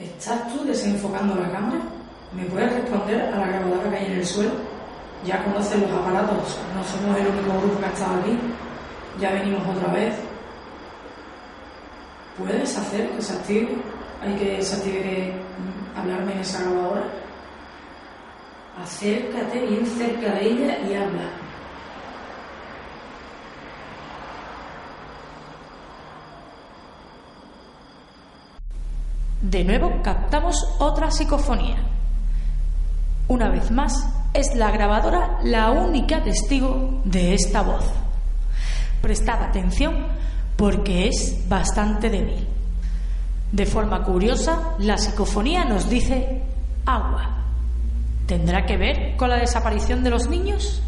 ¿eh? 0.00 0.13
¿Estás 0.24 0.48
tú 0.48 0.64
desenfocando 0.64 1.34
la 1.34 1.52
cámara? 1.52 1.82
¿Me 2.32 2.46
puedes 2.46 2.72
responder 2.72 3.20
a 3.20 3.40
la 3.40 3.46
grabadora 3.46 3.90
que 3.90 3.96
hay 3.96 4.06
en 4.06 4.12
el 4.12 4.24
suelo? 4.24 4.52
Ya 5.22 5.44
conoces 5.44 5.78
los 5.82 5.90
aparatos, 5.90 6.58
no 6.74 6.82
somos 6.82 7.20
el 7.20 7.26
único 7.26 7.60
grupo 7.60 7.78
que 7.78 7.84
ha 7.84 7.90
estado 7.90 8.20
aquí. 8.20 8.38
Ya 9.20 9.32
venimos 9.32 9.60
otra 9.68 9.92
vez. 9.92 10.14
¿Puedes 12.38 12.74
hacer 12.74 13.10
que 13.10 13.20
se 13.20 13.34
active? 13.34 13.76
Hay 14.22 14.34
que 14.36 14.62
se 14.62 14.76
active 14.76 15.02
que 15.02 15.32
mm, 15.34 15.98
hablarme 15.98 16.32
en 16.32 16.38
esa 16.38 16.62
grabadora. 16.62 17.04
Acércate 18.82 19.60
bien 19.60 19.84
cerca 19.84 20.36
de 20.36 20.46
ella 20.46 20.78
y 20.88 20.94
habla. 20.94 21.43
De 29.54 29.62
nuevo 29.62 30.02
captamos 30.02 30.56
otra 30.80 31.12
psicofonía. 31.12 31.76
Una 33.28 33.50
vez 33.50 33.70
más, 33.70 34.04
es 34.32 34.52
la 34.56 34.72
grabadora 34.72 35.38
la 35.44 35.70
única 35.70 36.24
testigo 36.24 37.00
de 37.04 37.34
esta 37.34 37.62
voz. 37.62 37.84
Prestad 39.00 39.44
atención 39.44 40.08
porque 40.56 41.06
es 41.06 41.48
bastante 41.48 42.10
débil. 42.10 42.48
De 43.52 43.64
forma 43.64 44.02
curiosa, 44.02 44.74
la 44.80 44.98
psicofonía 44.98 45.64
nos 45.64 45.88
dice 45.88 46.42
agua. 46.84 47.44
¿Tendrá 48.26 48.66
que 48.66 48.76
ver 48.76 49.16
con 49.16 49.30
la 49.30 49.36
desaparición 49.36 50.02
de 50.02 50.10
los 50.10 50.28
niños? 50.28 50.82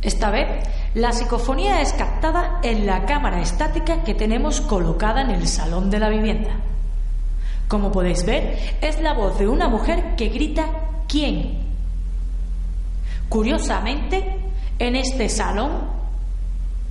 Esta 0.00 0.30
vez, 0.30 0.46
la 0.94 1.12
psicofonía 1.12 1.80
es 1.80 1.92
captada 1.92 2.60
en 2.62 2.86
la 2.86 3.04
cámara 3.04 3.40
estática 3.40 4.04
que 4.04 4.14
tenemos 4.14 4.60
colocada 4.60 5.22
en 5.22 5.30
el 5.30 5.48
salón 5.48 5.90
de 5.90 5.98
la 5.98 6.08
vivienda. 6.08 6.50
Como 7.66 7.90
podéis 7.90 8.24
ver, 8.24 8.76
es 8.80 9.00
la 9.00 9.12
voz 9.12 9.38
de 9.38 9.48
una 9.48 9.68
mujer 9.68 10.14
que 10.16 10.28
grita 10.28 10.66
¿quién? 11.08 11.58
Curiosamente, 13.28 14.36
en 14.78 14.96
este 14.96 15.28
salón 15.28 15.72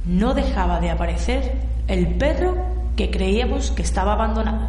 no 0.05 0.33
dejaba 0.33 0.79
de 0.79 0.91
aparecer 0.91 1.53
el 1.87 2.15
perro 2.15 2.55
que 2.95 3.09
creíamos 3.09 3.71
que 3.71 3.81
estaba 3.83 4.13
abandonado. 4.13 4.67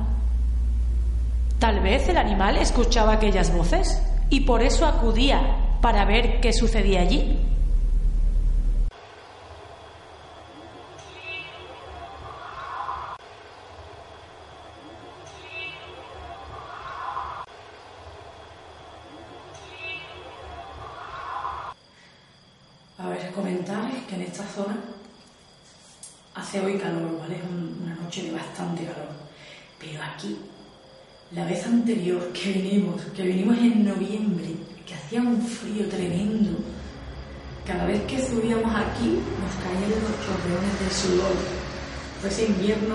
Tal 1.58 1.80
vez 1.80 2.08
el 2.08 2.16
animal 2.16 2.56
escuchaba 2.56 3.14
aquellas 3.14 3.52
voces 3.54 4.00
y 4.30 4.40
por 4.40 4.62
eso 4.62 4.86
acudía 4.86 5.40
para 5.82 6.04
ver 6.04 6.40
qué 6.40 6.52
sucedía 6.52 7.00
allí. 7.00 7.36
A 22.98 23.08
ver, 23.08 23.30
comentarles 23.32 24.04
que 24.06 24.16
en 24.16 24.22
esta 24.22 24.44
zona 24.44 24.76
hace 26.34 26.60
hoy 26.60 26.78
calor, 26.78 27.18
¿vale? 27.20 27.36
Es 27.36 27.44
un- 27.44 27.80
una 27.84 27.94
noche 27.94 28.22
de 28.24 28.32
bastante 28.32 28.84
calor. 28.84 29.08
Pero 29.78 30.02
aquí, 30.02 30.36
la 31.32 31.44
vez 31.44 31.64
anterior 31.66 32.32
que 32.52 32.58
vinimos, 32.60 33.02
que 33.14 33.22
vinimos 33.22 33.58
en 33.58 33.84
noviembre, 33.84 34.46
que 34.86 34.94
hacía 34.94 35.20
un 35.20 35.40
frío 35.42 35.86
tremendo, 35.88 36.58
cada 37.66 37.84
vez 37.84 38.00
que 38.02 38.18
subíamos 38.18 38.74
aquí 38.74 39.18
nos 39.40 39.54
caían 39.62 39.90
los 39.90 40.14
chorreones 40.24 40.80
de 40.80 40.90
sudor. 40.90 41.32
Fuese 42.20 42.46
invierno, 42.46 42.94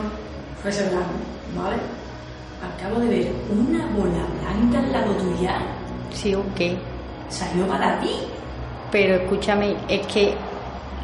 fuese 0.61 0.83
verano, 0.85 1.05
¿vale? 1.55 1.77
Acabo 2.75 2.99
de 2.99 3.07
ver 3.07 3.31
una 3.51 3.85
bola 3.87 4.25
blanca 4.41 4.79
al 4.79 4.91
lado 4.91 5.13
tuya. 5.17 5.61
Sí, 6.13 6.33
ok. 6.33 6.77
Salió 7.29 7.67
para 7.67 7.99
ti. 7.99 8.09
Pero 8.91 9.15
escúchame, 9.15 9.75
es 9.87 10.05
que 10.07 10.33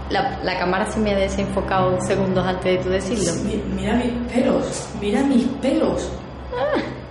la, 0.10 0.40
la 0.44 0.58
cámara 0.58 0.92
se 0.92 1.00
me 1.00 1.12
ha 1.14 1.18
desenfocado 1.18 2.00
segundos 2.02 2.46
antes 2.46 2.78
de 2.78 2.84
tú 2.84 2.90
decirlo. 2.90 3.32
Mi- 3.44 3.62
Mira 3.76 3.96
mis 3.96 4.12
pelos, 4.32 4.88
mira 5.00 5.22
mis 5.24 5.44
pelos. 5.62 6.10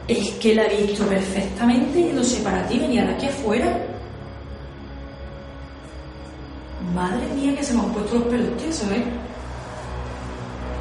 Es 0.08 0.30
que 0.36 0.54
la 0.54 0.64
he 0.64 0.86
visto 0.86 1.06
perfectamente 1.06 2.02
yéndose 2.02 2.40
para 2.42 2.66
ti, 2.66 2.78
venía 2.78 3.04
de 3.04 3.12
aquí 3.12 3.26
afuera. 3.26 3.78
Madre 6.94 7.26
mía, 7.34 7.54
que 7.54 7.62
se 7.62 7.74
me 7.74 7.80
han 7.80 7.92
puesto 7.92 8.14
los 8.14 8.24
pelos 8.24 8.56
tiesos, 8.56 8.90
¿eh? 8.90 9.04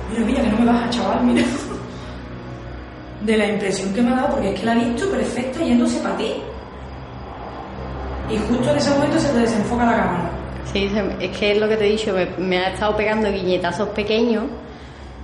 Mira, 0.10 0.26
mira, 0.26 0.42
que 0.42 0.50
no 0.50 0.58
me 0.60 0.66
baja, 0.66 0.90
chaval, 0.90 1.24
mira. 1.26 1.46
De 3.26 3.38
la 3.38 3.48
impresión 3.48 3.94
que 3.94 4.02
me 4.02 4.14
ha 4.14 4.16
dado, 4.16 4.30
porque 4.36 4.54
es 4.54 4.60
que 4.60 4.66
la 4.66 4.74
he 4.74 4.86
visto 4.86 5.12
perfecta 5.12 5.60
yéndose 5.60 6.00
para 6.00 6.16
ti. 6.16 6.34
Y 8.30 8.38
justo 8.38 8.72
en 8.72 8.78
ese 8.78 8.90
momento 8.92 9.20
se 9.20 9.30
te 9.30 9.40
desenfoca 9.40 9.86
la 9.86 9.98
cámara. 9.98 10.30
Sí, 10.72 10.90
es 11.20 11.38
que 11.38 11.52
es 11.52 11.58
lo 11.58 11.68
que 11.68 11.78
te 11.78 11.88
he 11.88 11.92
dicho, 11.92 12.14
me, 12.14 12.26
me 12.38 12.58
ha 12.60 12.70
estado 12.74 12.96
pegando 12.96 13.32
guiñetazos 13.32 13.90
pequeños 13.90 14.46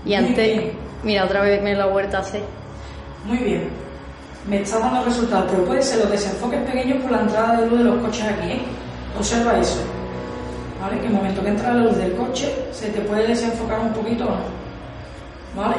y 0.06 0.14
antes, 0.14 0.74
mira, 1.04 1.26
otra 1.26 1.42
vez 1.42 1.62
me 1.62 1.76
lo 1.76 1.84
ha 1.84 1.88
vuelto 1.88 2.18
a 2.18 2.20
hacer. 2.22 2.44
Muy 3.26 3.38
bien. 3.38 3.83
Me 4.48 4.62
está 4.62 4.80
dando 4.80 5.06
resultados, 5.06 5.50
pero 5.50 5.66
puede 5.66 5.82
ser 5.82 6.00
los 6.00 6.12
desenfoques 6.12 6.62
pequeños 6.70 7.02
por 7.02 7.12
la 7.12 7.22
entrada 7.22 7.62
de 7.62 7.68
luz 7.68 7.80
de 7.80 7.86
los 7.86 8.02
coches 8.02 8.26
aquí, 8.26 8.52
¿eh? 8.52 8.62
Observa 9.18 9.58
eso. 9.58 9.80
¿Vale? 10.82 11.00
Que 11.00 11.08
el 11.08 11.14
momento 11.14 11.42
que 11.42 11.50
entra 11.50 11.74
la 11.74 11.84
luz 11.86 11.96
del 11.96 12.14
coche, 12.16 12.54
se 12.74 12.90
te 12.90 13.00
puede 13.02 13.28
desenfocar 13.28 13.80
un 13.80 13.94
poquito 13.94 14.26
o 14.26 14.32
no. 14.32 15.62
¿Vale? 15.62 15.76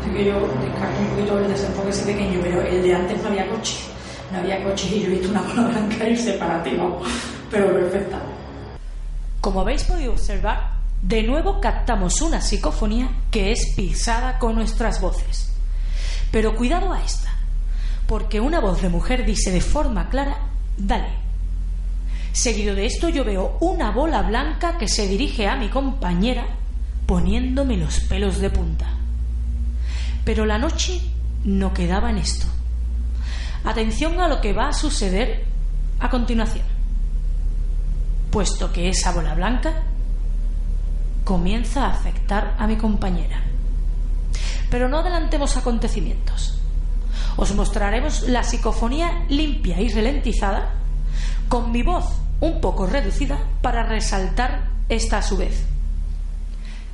Así 0.00 0.10
que 0.10 0.24
yo 0.24 0.34
descarto 0.34 1.00
un 1.00 1.08
poquito 1.10 1.38
el 1.38 1.48
desenfoque 1.48 1.90
ese 1.90 2.04
pequeño, 2.06 2.40
pero 2.42 2.60
el 2.62 2.82
de 2.82 2.94
antes 2.94 3.22
no 3.22 3.28
había 3.28 3.48
coche. 3.48 3.76
No 4.32 4.38
había 4.38 4.64
coche 4.64 4.88
y 4.90 5.00
yo 5.00 5.06
he 5.06 5.10
visto 5.10 5.28
una 5.28 5.42
bola 5.42 5.68
blanca 5.68 6.08
irse 6.08 6.32
para 6.32 6.62
ti, 6.64 6.70
vamos. 6.76 7.06
Pero 7.50 7.72
perfecta. 7.72 8.18
Como 9.40 9.60
habéis 9.60 9.84
podido 9.84 10.12
observar, 10.12 10.72
de 11.02 11.22
nuevo 11.22 11.60
captamos 11.60 12.20
una 12.20 12.40
psicofonía 12.40 13.08
que 13.30 13.52
es 13.52 13.74
pisada 13.76 14.40
con 14.40 14.56
nuestras 14.56 15.00
voces. 15.00 15.55
Pero 16.30 16.56
cuidado 16.56 16.92
a 16.92 17.02
esta, 17.02 17.32
porque 18.06 18.40
una 18.40 18.60
voz 18.60 18.82
de 18.82 18.88
mujer 18.88 19.24
dice 19.24 19.50
de 19.50 19.60
forma 19.60 20.08
clara, 20.08 20.38
dale. 20.76 21.08
Seguido 22.32 22.74
de 22.74 22.86
esto 22.86 23.08
yo 23.08 23.24
veo 23.24 23.56
una 23.60 23.90
bola 23.90 24.22
blanca 24.22 24.76
que 24.78 24.88
se 24.88 25.08
dirige 25.08 25.46
a 25.46 25.56
mi 25.56 25.68
compañera 25.68 26.46
poniéndome 27.06 27.76
los 27.76 28.00
pelos 28.00 28.38
de 28.38 28.50
punta. 28.50 28.86
Pero 30.24 30.44
la 30.44 30.58
noche 30.58 31.00
no 31.44 31.72
quedaba 31.72 32.10
en 32.10 32.18
esto. 32.18 32.46
Atención 33.64 34.20
a 34.20 34.28
lo 34.28 34.40
que 34.40 34.52
va 34.52 34.68
a 34.68 34.72
suceder 34.72 35.44
a 35.98 36.10
continuación 36.10 36.76
puesto 38.36 38.70
que 38.70 38.90
esa 38.90 39.12
bola 39.12 39.34
blanca 39.34 39.72
comienza 41.24 41.86
a 41.86 41.92
afectar 41.92 42.54
a 42.58 42.66
mi 42.66 42.76
compañera. 42.76 43.42
Pero 44.70 44.88
no 44.88 44.98
adelantemos 44.98 45.56
acontecimientos. 45.56 46.58
Os 47.36 47.54
mostraremos 47.54 48.22
la 48.28 48.42
psicofonía 48.42 49.26
limpia 49.28 49.80
y 49.80 49.88
ralentizada, 49.88 50.70
con 51.48 51.70
mi 51.70 51.82
voz 51.82 52.04
un 52.40 52.60
poco 52.60 52.86
reducida 52.86 53.38
para 53.62 53.82
resaltar 53.82 54.70
esta 54.88 55.18
a 55.18 55.22
su 55.22 55.36
vez. 55.36 55.64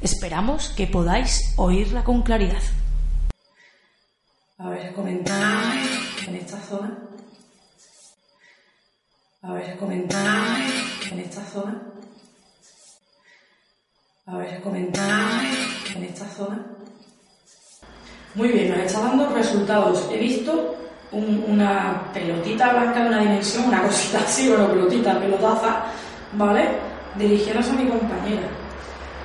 Esperamos 0.01 0.71
que 0.71 0.87
podáis 0.87 1.55
oírla 1.57 2.03
con 2.03 2.23
claridad. 2.23 2.63
A 4.59 4.69
ver, 4.69 4.93
comentar 4.95 5.77
en 6.27 6.37
esta 6.37 6.61
zona. 6.61 6.99
A 9.43 9.53
ver, 9.53 9.77
comentar 9.77 10.61
en 11.11 11.19
esta 11.21 11.45
zona. 11.45 11.83
A 14.27 14.37
ver, 14.37 14.61
comentar 14.61 15.45
en 15.95 16.05
esta 16.05 16.27
zona. 16.29 16.82
Muy 18.35 18.49
bien, 18.49 18.71
nos 18.71 18.79
está 18.79 19.01
dando 19.01 19.29
resultados. 19.35 20.09
He 20.11 20.18
visto 20.18 20.75
un- 21.11 21.45
una 21.49 22.03
pelotita 22.14 22.71
blanca 22.73 23.03
de 23.03 23.09
una 23.09 23.21
dimensión, 23.21 23.66
una 23.66 23.83
cosita 23.83 24.18
así, 24.21 24.49
bueno, 24.49 24.68
pelotita, 24.68 25.18
pelotaza, 25.21 25.83
¿vale? 26.33 26.64
Dirigiéndose 27.16 27.71
a 27.71 27.75
mi 27.75 27.88
compañera. 27.88 28.49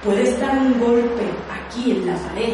Puedes 0.03 0.37
dar 0.39 0.57
un 0.57 0.79
golpe 0.79 1.23
aquí 1.49 1.91
en 1.91 2.05
la 2.07 2.15
pared. 2.15 2.53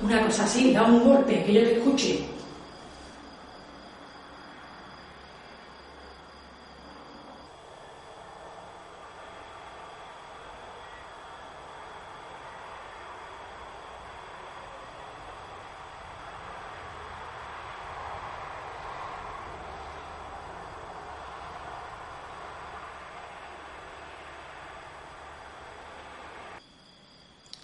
Una 0.00 0.20
cosa 0.22 0.44
así, 0.44 0.72
da 0.72 0.82
un 0.84 1.04
golpe, 1.04 1.44
que 1.44 1.52
yo 1.52 1.60
te 1.62 1.76
escuche. 1.78 2.24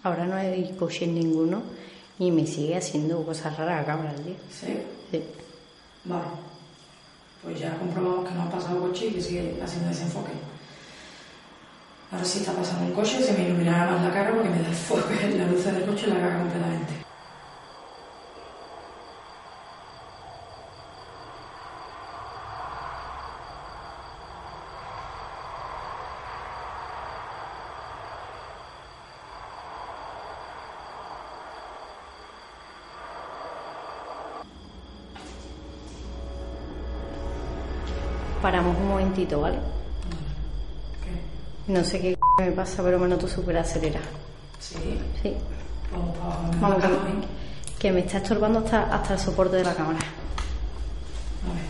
Ahora 0.03 0.27
no 0.27 0.35
hay 0.35 0.75
coche 0.79 1.07
ninguno 1.07 1.63
y 2.19 2.31
me 2.31 2.47
sigue 2.47 2.77
haciendo 2.77 3.25
cosas 3.25 3.57
raras 3.57 3.81
la 3.81 3.87
cámara 3.87 4.11
al 4.11 4.25
día. 4.25 4.37
¿Sí? 4.51 4.79
Sí. 5.11 5.23
Vale. 6.05 6.25
Pues 7.43 7.59
ya 7.59 7.77
comprobamos 7.79 8.29
que 8.29 8.35
no 8.35 8.43
ha 8.43 8.51
pasado 8.51 8.81
coche 8.81 9.07
y 9.07 9.13
que 9.13 9.21
sigue 9.21 9.61
haciendo 9.63 9.89
desenfoque. 9.89 10.33
Ahora 12.11 12.25
sí 12.25 12.41
está 12.41 12.53
pasando 12.53 12.85
un 12.85 12.93
coche, 12.93 13.23
se 13.23 13.33
me 13.33 13.45
iluminará 13.45 13.91
más 13.91 14.05
la 14.05 14.13
cara 14.13 14.33
porque 14.33 14.49
me 14.49 14.61
da 14.61 14.69
el 14.69 14.75
foco, 14.75 15.09
la 15.37 15.47
luz 15.47 15.65
del 15.65 15.85
coche 15.85 16.05
en 16.07 16.15
la 16.15 16.21
cara 16.21 16.39
completamente. 16.39 17.02
Paramos 38.43 38.77
un 38.77 38.89
momentito, 38.89 39.41
¿vale? 39.41 39.57
¿Qué? 41.05 41.73
No 41.73 41.85
sé 41.85 42.01
qué 42.01 42.19
me 42.39 42.51
pasa, 42.51 42.83
pero 42.83 42.99
me 42.99 43.07
noto 43.07 43.29
súper 43.29 43.57
acelerada. 43.57 44.05
Sí. 44.59 45.01
Sí. 45.23 45.37
Vamos. 45.93 46.19
Vamos, 46.61 46.83
Vamos, 46.83 46.99
que, 47.79 47.79
que 47.79 47.93
me 47.93 48.01
está 48.01 48.19
estorbando 48.19 48.59
hasta, 48.59 48.93
hasta 48.93 49.15
el 49.15 49.21
soporte 49.21 49.57
de 49.57 49.65
la 49.65 49.75
cámara. 49.75 49.99
A 49.99 50.03
ver. 51.55 51.63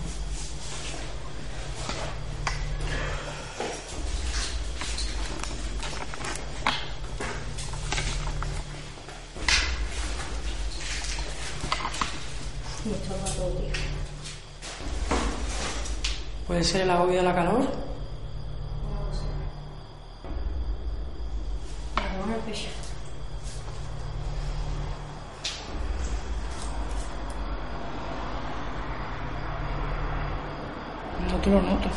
Me 12.86 12.92
estorba 12.92 13.26
todo, 13.36 13.50
tío. 13.58 13.72
Puede 16.46 16.64
ser 16.64 16.82
el 16.82 16.90
agobio 16.90 17.18
de 17.18 17.22
la 17.22 17.34
calor. 17.34 17.60
Me 21.96 22.18
duele 22.18 22.34
el 22.34 22.40
pecho. 22.40 22.68
No 31.30 31.36
te 31.38 31.50
lo 31.50 31.62
noto. 31.62 31.88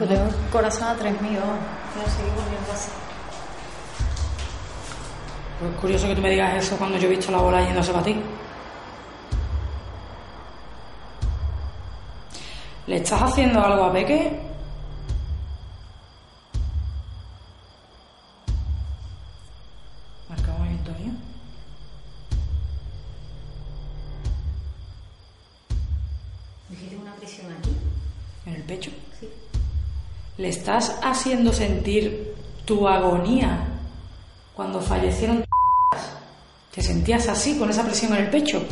Yo 0.00 0.06
tengo 0.78 0.90
el 0.90 0.98
corazón 0.98 1.08
a 1.08 1.20
3.000, 1.20 1.40
vamos. 1.40 1.58
No 1.96 2.02
sé 2.04 2.22
qué 2.22 2.30
volviendo 2.30 2.70
a 2.70 2.74
hacer. 2.74 2.92
Pues 5.58 5.72
es 5.72 5.80
curioso 5.80 6.06
que 6.08 6.14
tú 6.14 6.22
me 6.22 6.30
digas 6.30 6.64
eso 6.64 6.76
cuando 6.76 6.98
yo 6.98 7.06
he 7.06 7.10
visto 7.10 7.30
la 7.30 7.38
bola 7.38 7.64
yéndose 7.64 7.92
para 7.92 8.04
ti. 8.04 8.20
¿Le 12.86 12.96
estás 12.96 13.22
haciendo 13.22 13.64
algo 13.64 13.84
a 13.84 13.92
Peque? 13.92 14.40
Marca 20.28 20.50
un 20.52 20.58
movimiento 20.58 20.92
mío. 20.98 21.12
¿Dijiste 26.70 26.96
una 26.96 27.14
presión 27.14 27.52
aquí? 27.52 27.76
En 28.46 28.54
el 28.54 28.62
pecho. 28.64 28.90
Sí. 29.20 29.28
¿Le 30.38 30.48
estás 30.48 30.98
haciendo 31.02 31.52
sentir 31.52 32.34
tu 32.64 32.88
agonía 32.88 33.66
cuando 34.54 34.80
fallecieron 34.80 35.38
tus 35.38 36.00
¿Te 36.74 36.82
sentías 36.82 37.28
así, 37.28 37.58
con 37.58 37.68
esa 37.68 37.84
presión 37.84 38.14
en 38.14 38.24
el 38.24 38.30
pecho? 38.30 38.62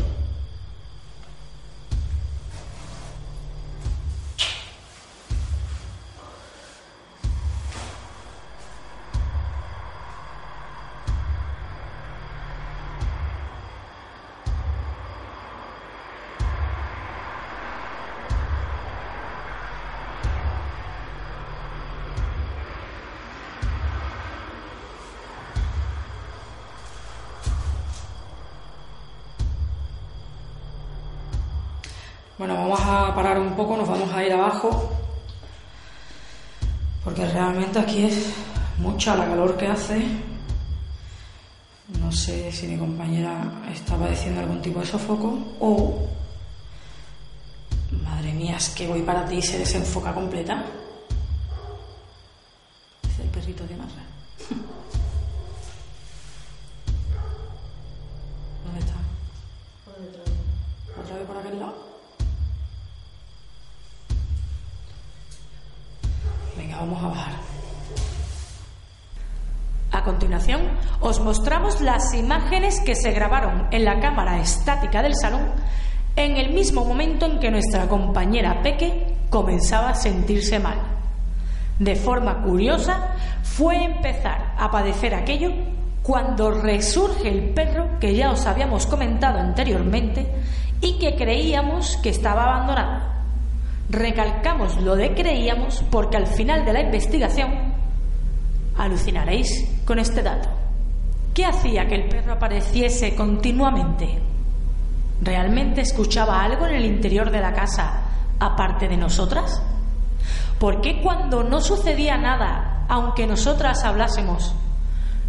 Poco, 33.61 33.77
nos 33.77 33.89
vamos 33.89 34.11
a 34.15 34.25
ir 34.25 34.33
abajo, 34.33 34.91
porque 37.05 37.27
realmente 37.27 37.79
aquí 37.79 38.05
es 38.07 38.33
mucha 38.79 39.15
la 39.15 39.27
calor 39.27 39.55
que 39.59 39.67
hace. 39.67 40.01
No 42.01 42.11
sé 42.11 42.51
si 42.53 42.67
mi 42.69 42.79
compañera 42.79 43.61
está 43.71 43.99
padeciendo 43.99 44.41
algún 44.41 44.63
tipo 44.63 44.81
de 44.81 44.87
sofoco 44.87 45.39
o... 45.61 46.09
Madre 48.03 48.33
mía, 48.33 48.57
es 48.57 48.71
que 48.71 48.89
voy 48.89 49.03
para 49.03 49.27
ti 49.27 49.37
y 49.37 49.43
se 49.43 49.59
desenfoca 49.59 50.15
completa. 50.15 50.65
Os 71.21 71.27
mostramos 71.27 71.83
las 71.83 72.15
imágenes 72.15 72.81
que 72.81 72.95
se 72.95 73.11
grabaron 73.11 73.67
en 73.73 73.85
la 73.85 74.01
cámara 74.01 74.41
estática 74.41 75.03
del 75.03 75.15
salón 75.15 75.53
en 76.17 76.39
el 76.39 76.55
mismo 76.55 76.83
momento 76.83 77.27
en 77.27 77.39
que 77.39 77.51
nuestra 77.51 77.87
compañera 77.89 78.63
Peque 78.63 79.17
comenzaba 79.29 79.91
a 79.91 79.95
sentirse 79.95 80.59
mal. 80.59 80.79
De 81.79 81.95
forma 81.95 82.41
curiosa, 82.43 83.17
fue 83.43 83.85
empezar 83.85 84.55
a 84.57 84.71
padecer 84.71 85.15
aquello 85.15 85.51
cuando 86.03 86.53
resurge 86.53 87.29
el 87.29 87.51
perro 87.51 87.99
que 88.01 88.15
ya 88.15 88.31
os 88.31 88.47
habíamos 88.47 88.87
comentado 88.87 89.41
anteriormente 89.41 90.27
y 90.81 90.99
que 90.99 91.17
creíamos 91.17 91.99
que 91.99 92.09
estaba 92.09 92.45
abandonado. 92.45 93.03
Recalcamos 93.91 94.81
lo 94.81 94.97
de 94.97 95.15
creíamos 95.15 95.85
porque 95.91 96.17
al 96.17 96.27
final 96.27 96.65
de 96.65 96.73
la 96.73 96.81
investigación 96.81 97.75
alucinaréis 98.79 99.69
con 99.85 99.99
este 99.99 100.23
dato. 100.23 100.60
¿Qué 101.35 101.47
hacía 101.47 101.87
que 101.87 101.95
el 101.95 102.09
perro 102.09 102.33
apareciese 102.33 103.15
continuamente? 103.15 104.19
¿Realmente 105.23 105.83
escuchaba 105.83 106.43
algo 106.43 106.67
en 106.67 106.75
el 106.75 106.85
interior 106.85 107.31
de 107.31 107.41
la 107.41 107.53
casa 107.53 108.01
aparte 108.39 108.89
de 108.89 108.97
nosotras? 108.97 109.63
¿Por 110.59 110.81
qué 110.81 111.01
cuando 111.03 111.43
no 111.43 111.61
sucedía 111.61 112.19
nada, 112.19 112.85
aunque 112.89 113.27
nosotras 113.27 113.85
hablásemos, 113.85 114.55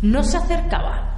no 0.02 0.24
se 0.24 0.38
acercaba? 0.38 1.11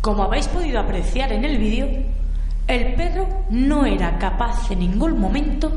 Como 0.00 0.22
habéis 0.22 0.48
podido 0.48 0.80
apreciar 0.80 1.32
en 1.32 1.44
el 1.44 1.58
vídeo, 1.58 1.88
el 2.66 2.94
perro 2.94 3.26
no 3.50 3.84
era 3.84 4.18
capaz 4.18 4.70
en 4.70 4.78
ningún 4.78 5.18
momento 5.18 5.70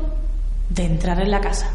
de 0.70 0.86
entrar 0.86 1.20
en 1.20 1.30
la 1.30 1.40
casa. 1.40 1.68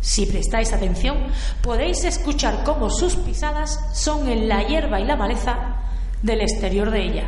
Si 0.00 0.26
prestáis 0.26 0.72
atención, 0.72 1.16
podéis 1.62 2.04
escuchar 2.04 2.64
cómo 2.64 2.90
sus 2.90 3.16
pisadas 3.16 3.78
son 3.92 4.28
en 4.28 4.48
la 4.48 4.62
hierba 4.62 5.00
y 5.00 5.04
la 5.04 5.16
maleza 5.16 5.76
del 6.22 6.40
exterior 6.40 6.90
de 6.90 7.02
ella. 7.02 7.24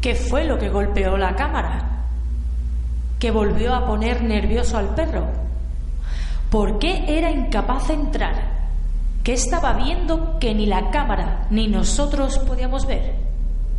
¿Qué 0.00 0.14
fue 0.14 0.44
lo 0.44 0.58
que 0.58 0.68
golpeó 0.68 1.16
la 1.16 1.34
cámara? 1.34 2.06
¿Que 3.18 3.30
volvió 3.30 3.74
a 3.74 3.86
poner 3.86 4.22
nervioso 4.22 4.78
al 4.78 4.94
perro? 4.94 5.28
¿Por 6.50 6.78
qué 6.78 7.04
era 7.08 7.30
incapaz 7.30 7.88
de 7.88 7.94
entrar? 7.94 8.61
Que 9.22 9.32
estaba 9.32 9.74
viendo 9.74 10.38
que 10.38 10.54
ni 10.54 10.66
la 10.66 10.90
cámara 10.90 11.46
ni 11.50 11.68
nosotros 11.68 12.38
podíamos 12.40 12.86
ver. 12.86 13.14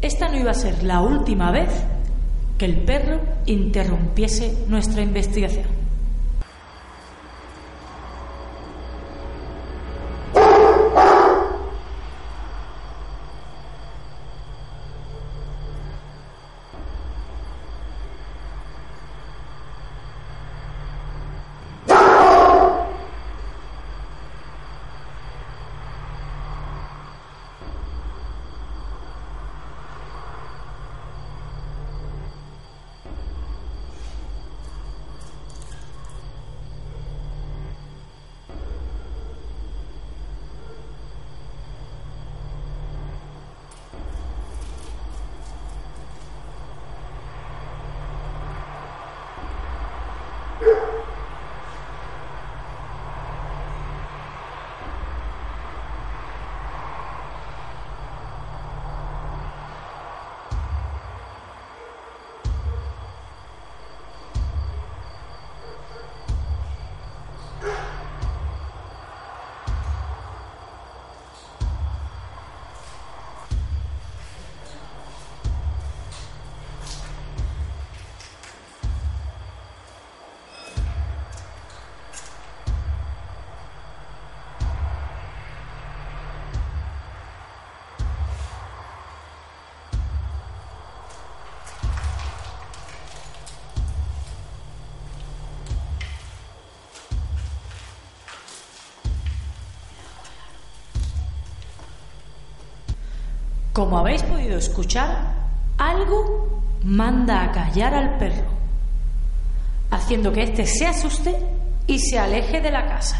Esta 0.01 0.29
no 0.29 0.37
iba 0.37 0.51
a 0.51 0.55
ser 0.55 0.83
la 0.83 1.01
última 1.01 1.51
vez 1.51 1.69
que 2.57 2.65
el 2.65 2.77
perro 2.77 3.19
interrumpiese 3.45 4.65
nuestra 4.67 5.01
investigación. 5.01 5.82
Como 103.73 103.97
habéis 103.97 104.21
podido 104.21 104.55
escuchar, 104.55 105.33
algo 105.79 106.61
manda 106.83 107.41
a 107.41 107.51
callar 107.51 107.95
al 107.95 108.19
perro, 108.19 108.45
haciendo 109.89 110.31
que 110.31 110.43
éste 110.43 110.67
se 110.67 110.85
asuste 110.85 111.35
y 111.87 111.97
se 111.97 112.19
aleje 112.19 112.61
de 112.61 112.69
la 112.69 112.85
casa, 112.85 113.19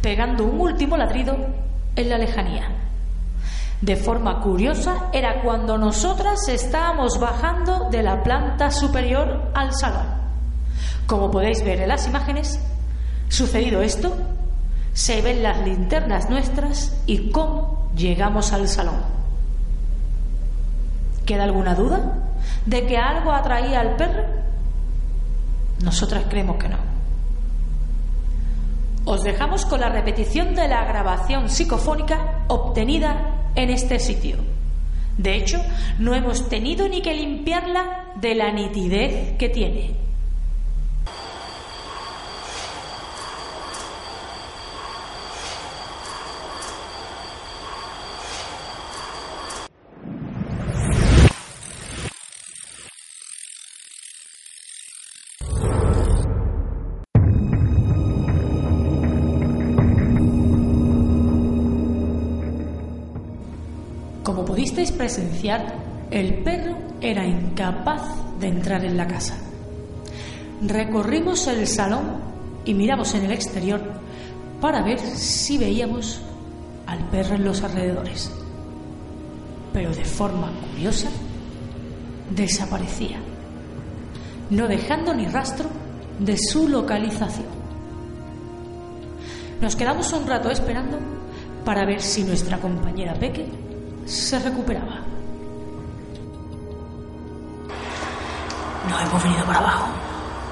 pegando 0.00 0.44
un 0.44 0.60
último 0.60 0.96
ladrido 0.96 1.36
en 1.96 2.08
la 2.08 2.18
lejanía. 2.18 2.68
De 3.80 3.96
forma 3.96 4.40
curiosa 4.40 5.08
era 5.12 5.42
cuando 5.42 5.76
nosotras 5.76 6.46
estábamos 6.48 7.18
bajando 7.18 7.88
de 7.90 8.04
la 8.04 8.22
planta 8.22 8.70
superior 8.70 9.50
al 9.54 9.74
salón. 9.74 10.06
Como 11.08 11.32
podéis 11.32 11.64
ver 11.64 11.80
en 11.80 11.88
las 11.88 12.06
imágenes, 12.06 12.60
sucedido 13.28 13.82
esto, 13.82 14.16
se 14.92 15.20
ven 15.20 15.42
las 15.42 15.58
linternas 15.66 16.30
nuestras 16.30 16.96
y 17.06 17.32
cómo 17.32 17.90
llegamos 17.96 18.52
al 18.52 18.68
salón. 18.68 19.19
¿Queda 21.30 21.44
alguna 21.44 21.76
duda 21.76 22.00
de 22.66 22.88
que 22.88 22.96
algo 22.96 23.30
atraía 23.30 23.78
al 23.78 23.94
perro? 23.94 24.24
Nosotras 25.80 26.24
creemos 26.28 26.56
que 26.56 26.68
no. 26.68 26.78
os 29.04 29.22
dejamos 29.22 29.64
con 29.64 29.78
la 29.78 29.90
repetición 29.90 30.56
de 30.56 30.66
la 30.66 30.84
grabación 30.86 31.48
psicofónica 31.48 32.40
obtenida 32.48 33.52
en 33.54 33.70
este 33.70 34.00
sitio. 34.00 34.38
De 35.18 35.36
hecho, 35.36 35.62
no 36.00 36.16
hemos 36.16 36.48
tenido 36.48 36.88
ni 36.88 37.00
que 37.00 37.14
limpiarla 37.14 38.06
de 38.16 38.34
la 38.34 38.50
nitidez 38.50 39.38
que 39.38 39.48
tiene. 39.50 40.09
Presenciar, 65.10 65.74
el 66.12 66.34
perro 66.44 66.76
era 67.00 67.26
incapaz 67.26 68.02
de 68.38 68.46
entrar 68.46 68.84
en 68.84 68.96
la 68.96 69.08
casa. 69.08 69.36
Recorrimos 70.62 71.48
el 71.48 71.66
salón 71.66 72.20
y 72.64 72.74
miramos 72.74 73.12
en 73.14 73.24
el 73.24 73.32
exterior 73.32 73.80
para 74.60 74.82
ver 74.82 75.00
si 75.00 75.58
veíamos 75.58 76.20
al 76.86 77.08
perro 77.08 77.34
en 77.34 77.44
los 77.44 77.60
alrededores. 77.64 78.30
Pero 79.72 79.92
de 79.92 80.04
forma 80.04 80.52
curiosa, 80.70 81.08
desaparecía, 82.30 83.18
no 84.50 84.68
dejando 84.68 85.12
ni 85.12 85.26
rastro 85.26 85.68
de 86.20 86.38
su 86.38 86.68
localización. 86.68 87.48
Nos 89.60 89.74
quedamos 89.74 90.12
un 90.12 90.26
rato 90.28 90.50
esperando 90.50 90.98
para 91.64 91.84
ver 91.84 92.00
si 92.00 92.22
nuestra 92.22 92.58
compañera 92.58 93.14
Peque 93.14 93.69
se 94.06 94.38
recuperaba. 94.38 95.00
Nos 98.88 99.02
hemos 99.02 99.22
venido 99.22 99.44
para 99.44 99.58
abajo 99.58 99.86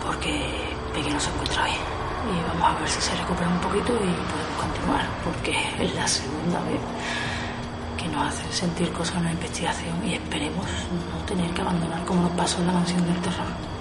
porque 0.04 0.68
Peque 0.94 1.10
no 1.10 1.20
se 1.20 1.30
encuentra 1.30 1.64
bien. 1.64 1.80
Y 2.28 2.58
vamos 2.60 2.76
a 2.76 2.80
ver 2.80 2.88
si 2.88 3.00
se 3.00 3.14
recupera 3.16 3.48
un 3.48 3.60
poquito 3.60 3.92
y 3.94 4.12
podemos 4.28 4.56
continuar, 4.60 5.06
porque 5.24 5.54
es 5.82 5.94
la 5.94 6.06
segunda 6.06 6.60
vez 6.60 6.80
que 7.96 8.08
nos 8.08 8.28
hace 8.28 8.52
sentir 8.52 8.92
cosas 8.92 9.16
en 9.16 9.24
la 9.24 9.32
investigación 9.32 9.94
y 10.06 10.14
esperemos 10.14 10.66
no 10.66 11.24
tener 11.24 11.50
que 11.52 11.62
abandonar 11.62 12.04
como 12.04 12.22
nos 12.22 12.32
pasó 12.32 12.60
en 12.60 12.66
la 12.66 12.72
mansión 12.74 13.04
del 13.06 13.20
terror. 13.22 13.77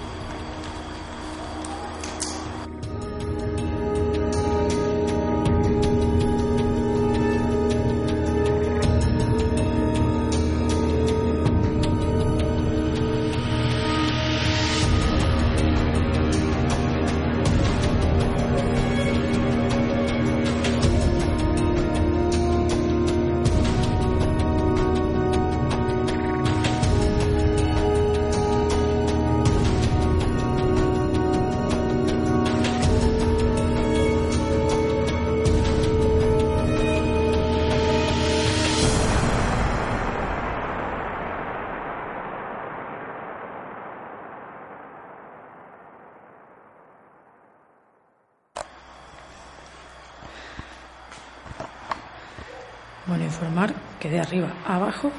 De 54.08 54.20
arriba 54.20 54.48
a 54.66 54.76
abajo 54.76 55.10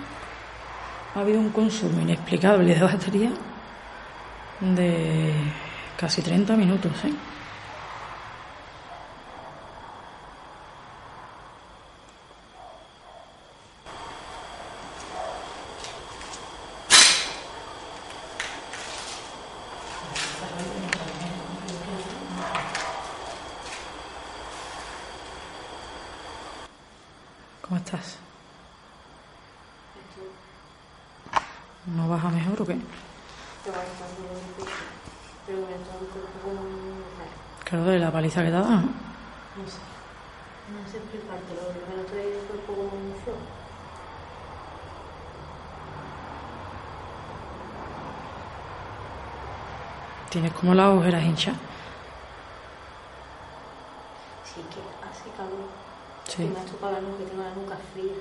ha 1.16 1.20
habido 1.20 1.40
un 1.40 1.50
consumo 1.50 2.02
inexplicable 2.02 2.74
de 2.74 2.82
batería 2.82 3.32
de 4.62 5.34
casi 5.98 6.22
30 6.22 6.56
minutos, 6.56 6.92
¿eh? 7.06 7.14
¿Cómo 27.62 27.78
estás? 27.78 28.18
¿No 31.96 32.08
baja 32.08 32.30
mejor 32.30 32.62
o 32.62 32.66
qué? 32.66 32.78
Claro, 37.64 37.86
de 37.86 38.00
la 38.00 38.12
paliza 38.30 38.44
que 38.44 38.50
te 38.50 38.56
ha 38.56 38.62
dado, 38.62 38.70
¿no? 38.70 38.82
No 38.82 39.66
sé. 39.68 39.80
No 40.70 40.92
sé 40.92 40.98
explicártelo. 40.98 41.62
Lo 41.62 41.74
que 41.74 41.96
no 41.96 42.02
estoy 42.02 42.20
el 42.20 42.46
cuerpo 42.48 42.74
como 42.74 42.84
un 42.84 43.16
flor. 43.24 43.38
Tienes 50.30 50.54
como 50.54 50.76
las 50.76 50.86
agujeras 50.86 51.24
hinchadas. 51.24 51.60
Sí, 54.44 54.62
que 54.70 55.08
hace 55.08 55.30
calor. 55.36 55.70
Sí. 56.28 56.44
Me 56.44 56.60
ha 56.60 56.66
tocado 56.66 56.92
la 56.92 57.02
nuca, 57.02 57.18
que 57.18 57.24
tengo 57.26 57.44
la 57.44 57.56
nuca 57.56 57.78
fría. 57.94 58.14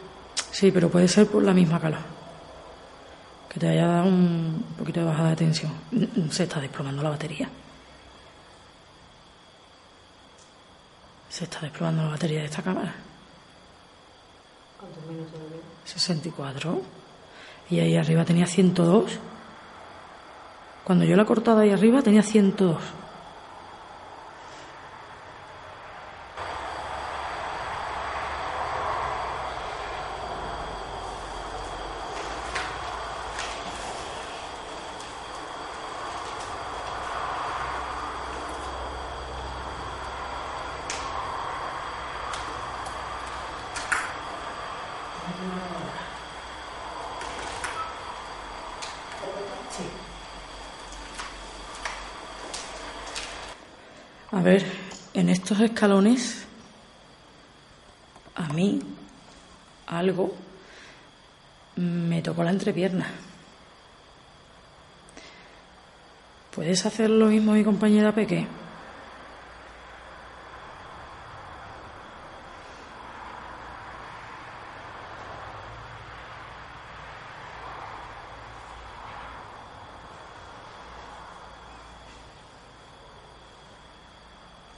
Sí, 0.51 0.71
pero 0.73 0.89
puede 0.89 1.07
ser 1.07 1.27
por 1.27 1.43
la 1.43 1.53
misma 1.53 1.79
calor. 1.79 2.01
Que 3.51 3.61
te 3.61 3.69
haya 3.69 3.87
dado 3.87 4.07
un 4.07 4.65
poquito 4.79 5.01
de 5.01 5.07
bajada 5.07 5.31
de 5.31 5.37
tensión. 5.37 5.73
Se 6.31 6.45
está 6.45 6.61
desplomando 6.61 7.03
la 7.03 7.11
batería. 7.11 7.51
Se 11.39 11.45
está 11.45 11.61
desplomando 11.61 12.03
la 12.03 12.09
batería 12.09 12.41
de 12.41 12.47
esta 12.47 12.63
cámara. 12.63 12.93
¿Cuántos 14.77 15.07
minutos 15.07 15.35
veo? 15.35 15.61
64. 15.85 16.83
Y 17.71 17.79
ahí 17.79 17.97
arriba 17.97 18.25
tenía 18.25 18.45
102. 18.45 19.13
Cuando 20.83 21.05
yo 21.05 21.15
la 21.15 21.23
he 21.23 21.27
cortado 21.27 21.61
ahí 21.61 21.71
arriba 21.71 22.03
tenía 22.03 22.25
102. 22.25 22.77
A 54.39 54.41
ver, 54.41 54.65
en 55.15 55.31
estos 55.31 55.59
escalones, 55.59 56.47
a 58.37 58.53
mí, 58.53 58.79
algo 59.89 60.33
me 61.75 62.23
tocó 62.23 62.45
la 62.45 62.51
entrepierna. 62.51 63.09
¿Puedes 66.55 66.87
hacer 66.87 67.11
lo 67.11 67.27
mismo, 67.27 67.51
mi 67.53 67.65
compañera 67.65 68.15
Peque? 68.15 68.47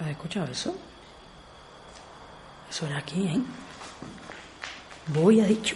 ¿Has 0.01 0.09
escuchado 0.31 0.53
eso? 0.53 0.75
Eso 2.71 2.87
era 2.87 2.99
aquí, 2.99 3.27
¿eh? 3.27 3.41
Voy, 5.09 5.41
ha 5.41 5.45
dicho. 5.45 5.75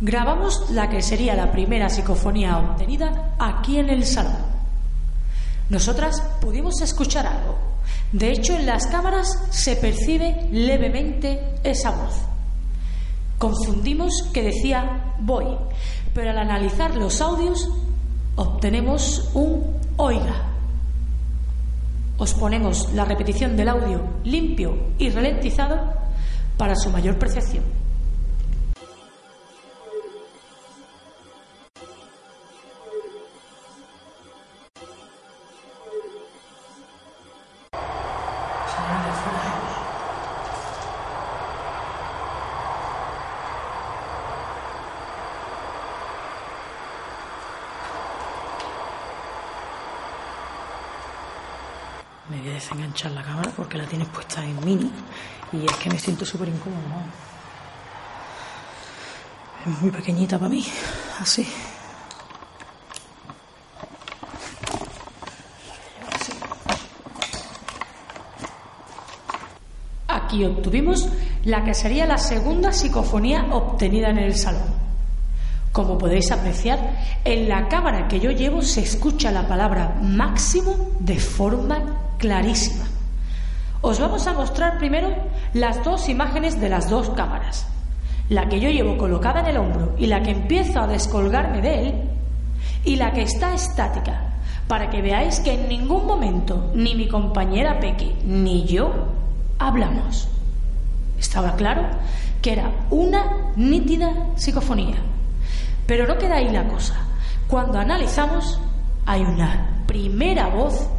Grabamos 0.00 0.70
la 0.70 0.88
que 0.88 1.02
sería 1.02 1.34
la 1.34 1.52
primera 1.52 1.90
psicofonía 1.90 2.56
obtenida 2.56 3.34
aquí 3.38 3.78
en 3.78 3.90
el 3.90 4.06
salón. 4.06 4.38
Nosotras 5.68 6.22
pudimos 6.40 6.80
escuchar 6.80 7.26
algo. 7.26 7.58
De 8.12 8.30
hecho, 8.30 8.54
en 8.54 8.64
las 8.64 8.86
cámaras 8.86 9.28
se 9.50 9.76
percibe 9.76 10.48
levemente 10.52 11.60
esa 11.64 11.90
voz. 11.90 12.14
Confundimos 13.36 14.30
que 14.32 14.42
decía 14.42 15.14
voy, 15.20 15.46
pero 16.14 16.30
al 16.30 16.38
analizar 16.38 16.96
los 16.96 17.20
audios 17.20 17.68
obtenemos 18.38 19.30
un 19.34 19.78
oiga. 19.96 20.46
Os 22.18 22.34
ponemos 22.34 22.92
la 22.94 23.04
repetición 23.04 23.56
del 23.56 23.68
audio 23.68 24.00
limpio 24.24 24.76
y 24.96 25.10
ralentizado 25.10 25.76
para 26.56 26.76
su 26.76 26.90
mayor 26.90 27.18
percepción. 27.18 27.77
La 53.06 53.22
cámara 53.22 53.52
porque 53.56 53.78
la 53.78 53.84
tienes 53.84 54.08
puesta 54.08 54.44
en 54.44 54.58
mini 54.64 54.90
y 55.52 55.64
es 55.64 55.76
que 55.76 55.88
me 55.88 55.98
siento 55.98 56.24
súper 56.24 56.48
incómodo. 56.48 56.82
Es 59.64 59.80
muy 59.80 59.90
pequeñita 59.90 60.36
para 60.36 60.48
mí. 60.48 60.66
Así. 61.20 61.48
Aquí 70.08 70.44
obtuvimos 70.44 71.08
la 71.44 71.64
que 71.64 71.74
sería 71.74 72.04
la 72.04 72.18
segunda 72.18 72.72
psicofonía 72.72 73.46
obtenida 73.52 74.10
en 74.10 74.18
el 74.18 74.36
salón. 74.36 74.76
Como 75.70 75.96
podéis 75.96 76.32
apreciar, 76.32 76.80
en 77.24 77.48
la 77.48 77.68
cámara 77.68 78.08
que 78.08 78.18
yo 78.18 78.32
llevo 78.32 78.60
se 78.62 78.80
escucha 78.80 79.30
la 79.30 79.46
palabra 79.46 79.96
máximo 80.02 80.96
de 80.98 81.18
forma 81.18 82.16
clarísima. 82.18 82.87
Os 83.88 83.98
vamos 83.98 84.26
a 84.26 84.34
mostrar 84.34 84.76
primero 84.76 85.08
las 85.54 85.82
dos 85.82 86.10
imágenes 86.10 86.60
de 86.60 86.68
las 86.68 86.90
dos 86.90 87.08
cámaras. 87.08 87.66
La 88.28 88.46
que 88.46 88.60
yo 88.60 88.68
llevo 88.68 88.98
colocada 88.98 89.40
en 89.40 89.46
el 89.46 89.56
hombro 89.56 89.94
y 89.96 90.04
la 90.08 90.20
que 90.20 90.32
empiezo 90.32 90.80
a 90.80 90.86
descolgarme 90.86 91.62
de 91.62 91.88
él 91.88 91.94
y 92.84 92.96
la 92.96 93.14
que 93.14 93.22
está 93.22 93.54
estática, 93.54 94.34
para 94.66 94.90
que 94.90 95.00
veáis 95.00 95.40
que 95.40 95.54
en 95.54 95.70
ningún 95.70 96.04
momento 96.06 96.70
ni 96.74 96.94
mi 96.94 97.08
compañera 97.08 97.80
Peque 97.80 98.14
ni 98.26 98.66
yo 98.66 98.92
hablamos. 99.58 100.28
Estaba 101.18 101.56
claro 101.56 101.88
que 102.42 102.52
era 102.52 102.70
una 102.90 103.52
nítida 103.56 104.12
psicofonía. 104.36 104.96
Pero 105.86 106.06
no 106.06 106.18
queda 106.18 106.36
ahí 106.36 106.50
la 106.50 106.68
cosa. 106.68 106.94
Cuando 107.48 107.78
analizamos, 107.78 108.60
hay 109.06 109.22
una 109.22 109.82
primera 109.86 110.48
voz 110.48 110.90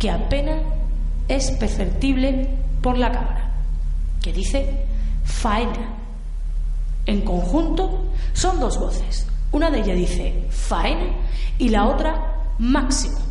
que 0.00 0.10
apenas 0.10 0.58
es 1.28 1.50
perceptible 1.52 2.48
por 2.82 2.98
la 2.98 3.12
cámara, 3.12 3.50
que 4.22 4.32
dice 4.32 4.86
faena. 5.24 5.94
En 7.06 7.20
conjunto 7.22 8.04
son 8.32 8.60
dos 8.60 8.78
voces. 8.78 9.26
Una 9.52 9.70
de 9.70 9.80
ellas 9.80 9.96
dice 9.96 10.46
faena 10.50 11.14
y 11.58 11.68
la 11.68 11.86
otra 11.86 12.34
máximo. 12.58 13.23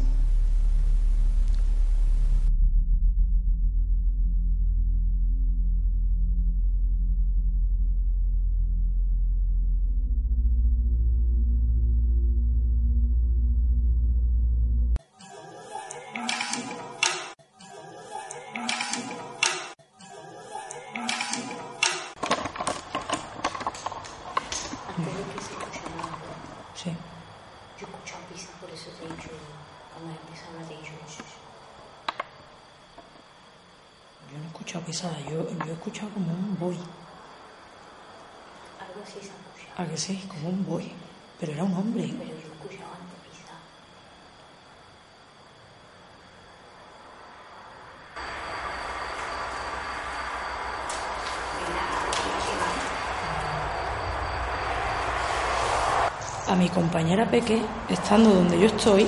Mi 56.64 56.70
compañera 56.70 57.30
Peque, 57.30 57.61
estando 57.89 58.30
donde 58.30 58.57
yo 58.57 58.68
estoy, 58.68 59.05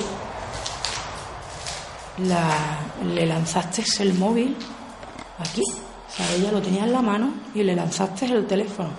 la, 2.18 2.50
le 3.02 3.26
lanzaste 3.26 3.82
el 4.00 4.14
móvil 4.16 4.58
aquí. 5.40 5.62
O 5.62 6.12
sea, 6.12 6.30
ella 6.34 6.52
lo 6.52 6.62
tenía 6.62 6.84
en 6.84 6.92
la 6.92 7.02
mano 7.02 7.34
y 7.54 7.64
le 7.64 7.74
lanzaste 7.74 8.26
el 8.26 8.46
teléfono. 8.46 8.90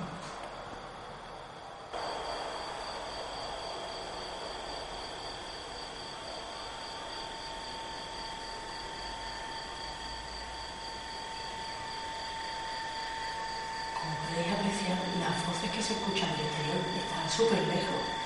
Como 14.01 14.15
podéis 14.29 14.51
apreciar, 14.51 14.97
las 15.21 15.47
voces 15.47 15.71
que 15.73 15.83
se 15.83 15.93
escuchan 15.93 16.31
del 16.39 16.47
exterior 16.47 16.79
están 16.97 17.31
súper 17.31 17.69
lejos. 17.69 18.17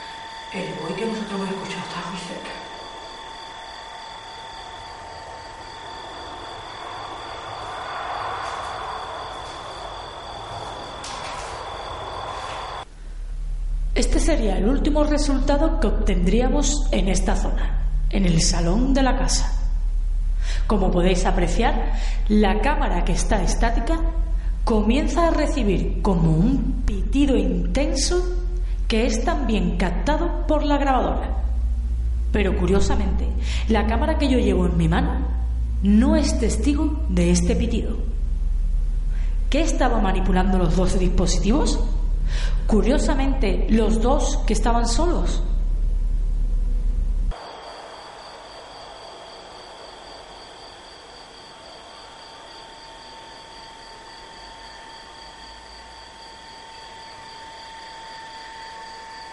El 0.53 0.75
boy 0.75 0.93
que 0.95 1.07
nosotros 1.07 1.33
hemos 1.33 1.49
escuchado 1.49 1.85
está 1.87 2.11
muy 2.11 2.19
cerca. 2.19 2.51
Este 13.95 14.19
sería 14.31 14.59
el 14.59 14.69
último 14.69 15.03
resultado 15.03 15.81
que 15.81 15.89
obtendríamos 15.89 16.87
en 16.93 17.09
esta 17.09 17.35
zona, 17.35 17.81
en 18.11 18.27
el 18.27 18.41
salón 18.41 18.95
de 18.95 19.03
la 19.03 19.19
casa. 19.19 19.59
Como 20.69 20.93
podéis 20.93 21.27
apreciar, 21.27 21.95
la 22.29 22.61
cámara 22.61 23.05
que 23.05 23.11
está 23.11 23.43
estática 23.43 23.99
comienza 24.63 25.27
a 25.27 25.31
recibir 25.33 26.01
como 26.01 26.31
un 26.31 26.85
pitido 26.87 27.37
intenso 27.37 28.23
que 28.87 29.05
es 29.05 29.25
también 29.25 29.77
captado 29.77 30.47
por 30.47 30.63
la 30.63 30.79
grabadora. 30.79 31.31
Pero 32.31 32.57
curiosamente, 32.57 33.27
la 33.67 33.89
cámara 33.89 34.17
que 34.17 34.29
yo 34.29 34.39
llevo 34.39 34.67
en 34.67 34.77
mi 34.77 34.87
mano 34.87 35.27
no 35.83 36.15
es 36.15 36.39
testigo 36.39 37.03
de 37.09 37.33
este 37.33 37.57
pitido. 37.57 37.97
¿Qué 39.51 39.63
estaba 39.63 40.01
manipulando 40.01 40.57
los 40.57 40.77
dos 40.77 40.97
dispositivos? 41.01 41.81
Curiosamente, 42.67 43.67
los 43.71 44.01
dos 44.01 44.39
que 44.47 44.53
estaban 44.53 44.87
solos. 44.87 45.43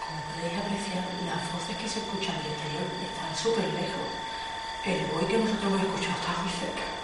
Como 0.04 0.20
podéis 0.34 0.58
apreciar, 0.58 1.04
las 1.26 1.52
voces 1.52 1.76
que 1.76 1.88
se 1.88 1.98
escuchan 2.00 2.36
del 2.42 2.52
exterior 2.52 2.82
están 3.02 3.36
súper 3.36 3.72
lejos. 3.74 4.08
El 4.84 5.06
boy 5.12 5.24
que 5.26 5.38
nosotros 5.38 5.64
hemos 5.66 5.82
escuchado 5.82 6.16
está 6.20 6.42
muy 6.42 6.50
cerca. 6.50 6.98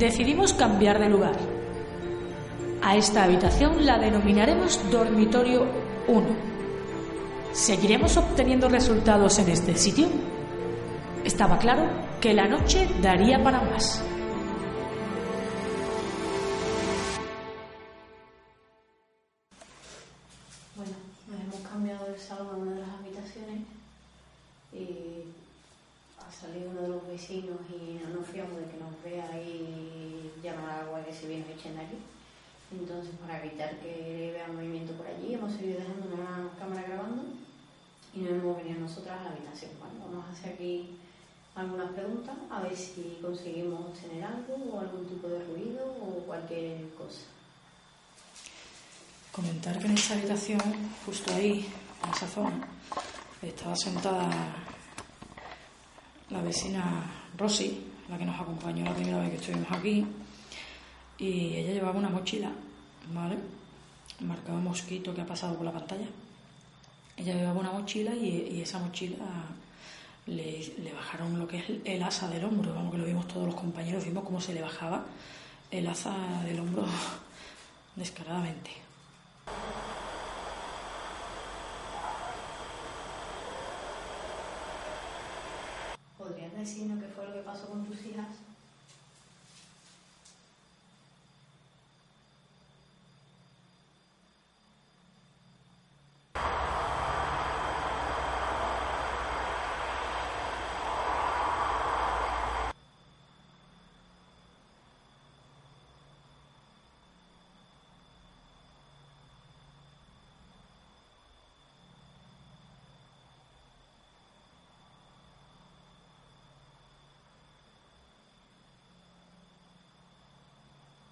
Decidimos 0.00 0.54
cambiar 0.54 0.98
de 0.98 1.10
lugar. 1.10 1.34
A 2.82 2.96
esta 2.96 3.24
habitación 3.24 3.84
la 3.84 3.98
denominaremos 3.98 4.80
dormitorio 4.90 5.66
1. 6.08 6.26
¿Seguiremos 7.52 8.16
obteniendo 8.16 8.70
resultados 8.70 9.38
en 9.40 9.50
este 9.50 9.76
sitio? 9.76 10.08
Estaba 11.22 11.58
claro 11.58 11.82
que 12.18 12.32
la 12.32 12.48
noche 12.48 12.88
daría 13.02 13.42
para 13.42 13.60
más. 13.60 14.02
Aquí. 31.68 31.98
Entonces, 32.72 33.14
para 33.20 33.44
evitar 33.44 33.78
que 33.80 34.30
vea 34.32 34.48
movimiento 34.48 34.92
por 34.94 35.06
allí, 35.06 35.34
hemos 35.34 35.52
seguido 35.52 35.80
dejando 35.80 36.14
una 36.14 36.50
cámara 36.58 36.82
grabando 36.86 37.24
y 38.14 38.20
no 38.20 38.30
hemos 38.30 38.56
venido 38.56 38.80
nosotras 38.80 39.20
a 39.20 39.24
la 39.24 39.30
habitación. 39.30 39.72
Bueno, 39.78 40.06
vamos 40.06 40.28
a 40.28 40.32
hacer 40.32 40.54
aquí 40.54 40.96
algunas 41.54 41.90
preguntas 41.92 42.36
a 42.50 42.60
ver 42.60 42.76
si 42.76 43.18
conseguimos 43.20 43.80
obtener 43.80 44.24
algo 44.24 44.54
o 44.72 44.80
algún 44.80 45.06
tipo 45.06 45.28
de 45.28 45.44
ruido 45.44 45.84
o 46.00 46.24
cualquier 46.26 46.88
cosa. 46.94 47.22
Comentar 49.32 49.78
que 49.78 49.86
en 49.86 49.92
esta 49.92 50.14
habitación, 50.14 50.60
justo 51.04 51.32
ahí, 51.34 51.68
en 52.04 52.10
esa 52.10 52.26
zona, 52.26 52.68
estaba 53.42 53.74
sentada 53.76 54.28
la 56.30 56.42
vecina 56.42 57.04
Rosy, 57.36 57.84
la 58.08 58.18
que 58.18 58.24
nos 58.24 58.40
acompañó 58.40 58.84
la 58.84 58.94
primera 58.94 59.18
vez 59.18 59.30
que 59.30 59.36
estuvimos 59.36 59.70
aquí, 59.72 60.06
y 61.20 61.54
ella 61.56 61.74
llevaba 61.74 61.98
una 61.98 62.08
mochila, 62.08 62.50
¿vale? 63.12 63.36
Marcaba 64.20 64.58
mosquito 64.58 65.14
que 65.14 65.20
ha 65.20 65.26
pasado 65.26 65.54
por 65.54 65.66
la 65.66 65.72
pantalla. 65.72 66.06
Ella 67.16 67.34
llevaba 67.34 67.60
una 67.60 67.72
mochila 67.72 68.14
y, 68.14 68.60
esa 68.62 68.78
mochila 68.78 69.26
le, 70.26 70.92
bajaron 70.94 71.38
lo 71.38 71.46
que 71.46 71.58
es 71.58 71.68
el, 71.68 71.82
el 71.84 72.02
asa 72.02 72.28
del 72.28 72.44
hombro, 72.44 72.74
vamos 72.74 72.92
que 72.92 72.98
lo 72.98 73.04
vimos 73.04 73.28
todos 73.28 73.46
los 73.46 73.54
compañeros, 73.54 74.04
vimos 74.04 74.24
cómo 74.24 74.40
se 74.40 74.54
le 74.54 74.62
bajaba 74.62 75.04
el 75.70 75.86
asa 75.86 76.14
del 76.44 76.58
hombro 76.58 76.86
descaradamente. 77.96 78.70
¿Podrías 86.16 86.54
decirnos 86.54 86.98
qué 87.02 87.08
fue 87.08 87.26
lo 87.26 87.34
que 87.34 87.40
pasó 87.40 87.66
con 87.66 87.84
tus 87.84 88.06
hijas? 88.06 88.28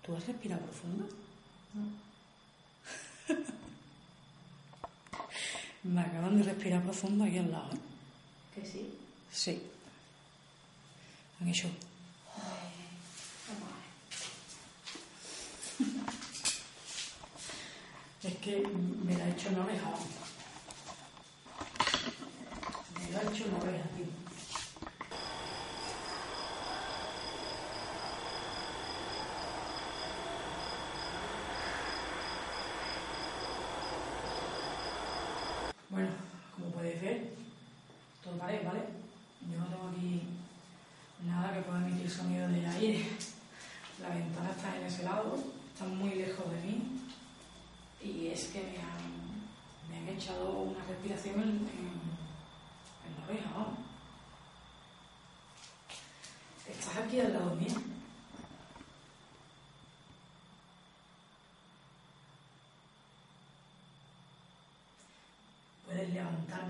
¿Tú 0.09 0.17
has 0.17 0.27
respirado 0.27 0.63
profundo? 0.63 1.07
Me 5.85 6.01
acaban 6.01 6.39
de 6.39 6.45
respirar 6.45 6.83
profundo 6.83 7.25
aquí 7.25 7.37
al 7.37 7.51
lado. 7.51 7.69
¿eh? 7.75 7.79
Que 8.55 8.67
sí. 8.67 8.99
Sí. 9.31 9.63
Han 11.39 11.49
hecho. 11.49 11.69
Es 18.23 18.37
que 18.37 18.67
me 19.05 19.15
la 19.15 19.25
ha 19.25 19.29
hecho 19.29 19.49
en 19.49 19.59
la 19.59 19.65
oreja. 19.65 19.91
Me 22.99 23.11
lo 23.13 23.19
ha 23.19 23.23
hecho 23.31 23.45
en 23.45 23.51
la 23.53 23.59
oreja, 23.59 23.89
tío. 23.95 24.07
Bueno, 35.91 36.11
todo 38.23 38.39
pared, 38.39 38.65
¿vale? 38.65 38.81
Yo 39.51 39.59
no 39.59 39.67
tengo 39.67 39.89
aquí 39.89 40.23
nada 41.25 41.53
que 41.55 41.61
pueda 41.63 41.87
emitir 41.87 42.11
sonido 42.11 42.49
de 42.49 42.67
aire. 42.67 43.07
La 44.01 44.11
ventana 44.11 44.51
está 44.51 44.77
en 44.77 44.87
ese 44.87 45.03
lado, 45.03 45.37
está 45.73 45.85
muy 45.87 46.15
lejos 46.15 46.51
de 46.51 46.61
mí 46.61 46.83
y 48.03 48.29
es 48.29 48.45
que 48.49 48.61
me 48.63 48.79
han, 48.79 49.91
me 49.91 49.99
han 50.11 50.17
echado 50.17 50.51
una 50.61 50.85
respiración 50.85 51.35
en, 51.43 51.49
en- 51.49 52.09
en 53.07 53.19
la 53.19 53.25
oreja. 53.27 53.67
Estás 56.69 56.97
aquí 56.99 57.21
al 57.21 57.33
lado 57.33 57.55
mío. 57.57 57.75
Puedes 65.85 66.13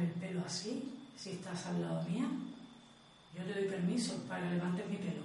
el 0.00 0.10
pelo 0.12 0.42
así, 0.44 0.94
si 1.16 1.30
estás 1.30 1.66
al 1.66 1.80
lado 1.82 2.02
mía. 2.08 2.28
Yo 3.36 3.44
te 3.44 3.54
doy 3.54 3.68
permiso 3.68 4.16
para 4.28 4.48
que 4.48 4.54
levantes 4.54 4.88
mi 4.88 4.96
pelo. 4.96 5.22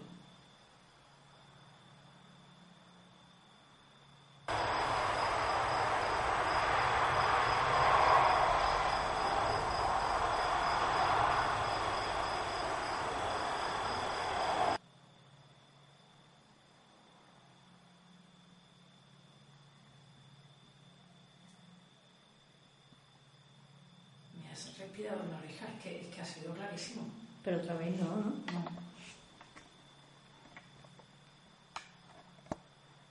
Me 24.34 24.52
has 24.52 24.68
respirado 24.94 25.24
en 25.24 25.32
la 25.32 25.38
oreja, 25.38 25.66
es 25.66 25.82
que, 25.82 26.02
es 26.02 26.16
que 26.16 26.22
ha 26.22 26.26
sido 26.26 26.54
clarísimo. 26.54 27.04
Pero 27.44 27.58
otra 27.58 27.74
vez 27.76 28.00
no, 28.00 28.06
¿no? 28.06 28.24
No. 28.54 28.84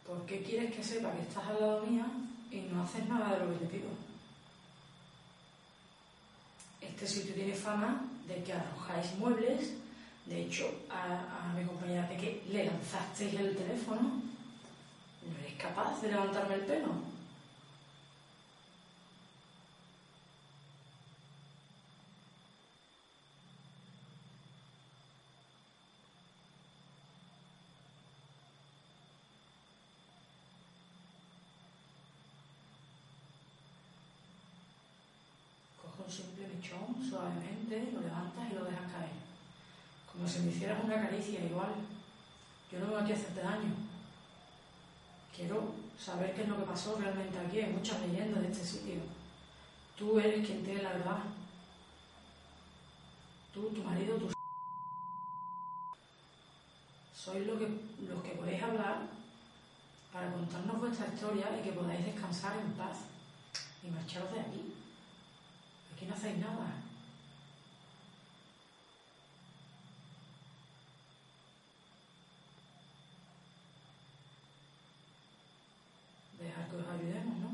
¿Por 0.07 0.25
qué 0.27 0.43
quieres 0.45 0.75
que 0.75 0.83
sepa 0.83 1.13
que 1.13 1.23
estás 1.23 1.45
al 1.45 1.61
lado 1.61 1.87
mía 1.87 2.07
y 2.53 2.61
no 2.73 2.83
haces 2.85 3.09
nada 3.09 3.37
de 3.37 3.45
lo 3.45 3.53
que 3.53 3.67
te 3.67 3.77
pido? 3.77 3.89
Este 6.81 7.07
sitio 7.07 7.35
tiene 7.35 7.55
fama 7.55 8.05
de 8.29 8.43
que 8.45 8.53
arrojáis 8.53 9.15
muebles. 9.19 9.75
De 10.27 10.43
hecho, 10.43 10.85
a, 10.89 11.49
a 11.51 11.53
mi 11.53 11.65
compañera 11.65 12.09
Peque 12.09 12.45
le 12.49 12.65
lanzasteis 12.67 13.35
el 13.35 13.57
teléfono. 13.57 14.23
¿No 15.27 15.39
eres 15.41 15.55
capaz 15.59 16.01
de 16.01 16.13
levantarme 16.13 16.55
el 16.55 16.61
pelo? 16.61 17.13
Coge 35.81 36.03
un 36.05 36.11
simple 36.11 36.49
mechón 36.49 37.02
suavemente, 37.13 37.93
lo 37.93 38.01
levantas 38.01 38.51
y 38.51 38.55
lo 38.55 38.65
dejas 38.65 38.91
caer. 38.91 39.13
Como 40.11 40.27
si 40.27 40.41
me 40.41 40.51
hicieras 40.51 40.83
una 40.83 41.03
caricia 41.03 41.45
igual. 41.45 41.75
Yo 42.71 42.79
no 42.79 42.87
vengo 42.87 42.99
aquí 42.99 43.13
a 43.13 43.17
hacerte 43.17 43.43
daño. 43.43 43.75
Quiero 45.35 45.75
saber 45.99 46.35
qué 46.35 46.43
es 46.43 46.49
lo 46.49 46.57
que 46.57 46.65
pasó 46.65 46.97
realmente 46.97 47.39
aquí. 47.39 47.61
Hay 47.61 47.73
muchas 47.73 48.01
leyendas 48.01 48.43
de 48.43 48.51
este 48.51 48.65
sitio. 48.65 49.01
Tú 49.97 50.19
eres 50.19 50.47
quien 50.47 50.65
tiene 50.65 50.83
la 50.83 50.93
verdad. 50.93 51.19
Tú, 53.53 53.69
tu 53.69 53.83
marido, 53.83 54.17
tu... 54.17 54.33
Sois 57.15 57.47
lo 57.47 57.59
que, 57.59 57.69
los 58.09 58.23
que 58.23 58.31
podéis 58.31 58.63
hablar 58.63 59.03
para 60.13 60.33
contarnos 60.33 60.81
vuestra 60.81 61.13
historia 61.13 61.47
y 61.59 61.63
que 61.63 61.73
podáis 61.73 62.05
descansar 62.05 62.59
en 62.59 62.73
paz 62.73 62.99
y 63.83 63.89
marcharos 63.89 64.33
de 64.33 64.41
aquí. 64.41 64.75
Aquí 65.95 66.07
no 66.07 66.15
hacéis 66.15 66.39
nada. 66.39 66.83
Dejar 76.41 76.69
que 76.69 76.77
os 76.77 76.89
ayudemos, 76.89 77.37
¿no? 77.39 77.49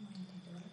Un 0.00 0.04
momentito, 0.04 0.50
¿vale? 0.52 0.66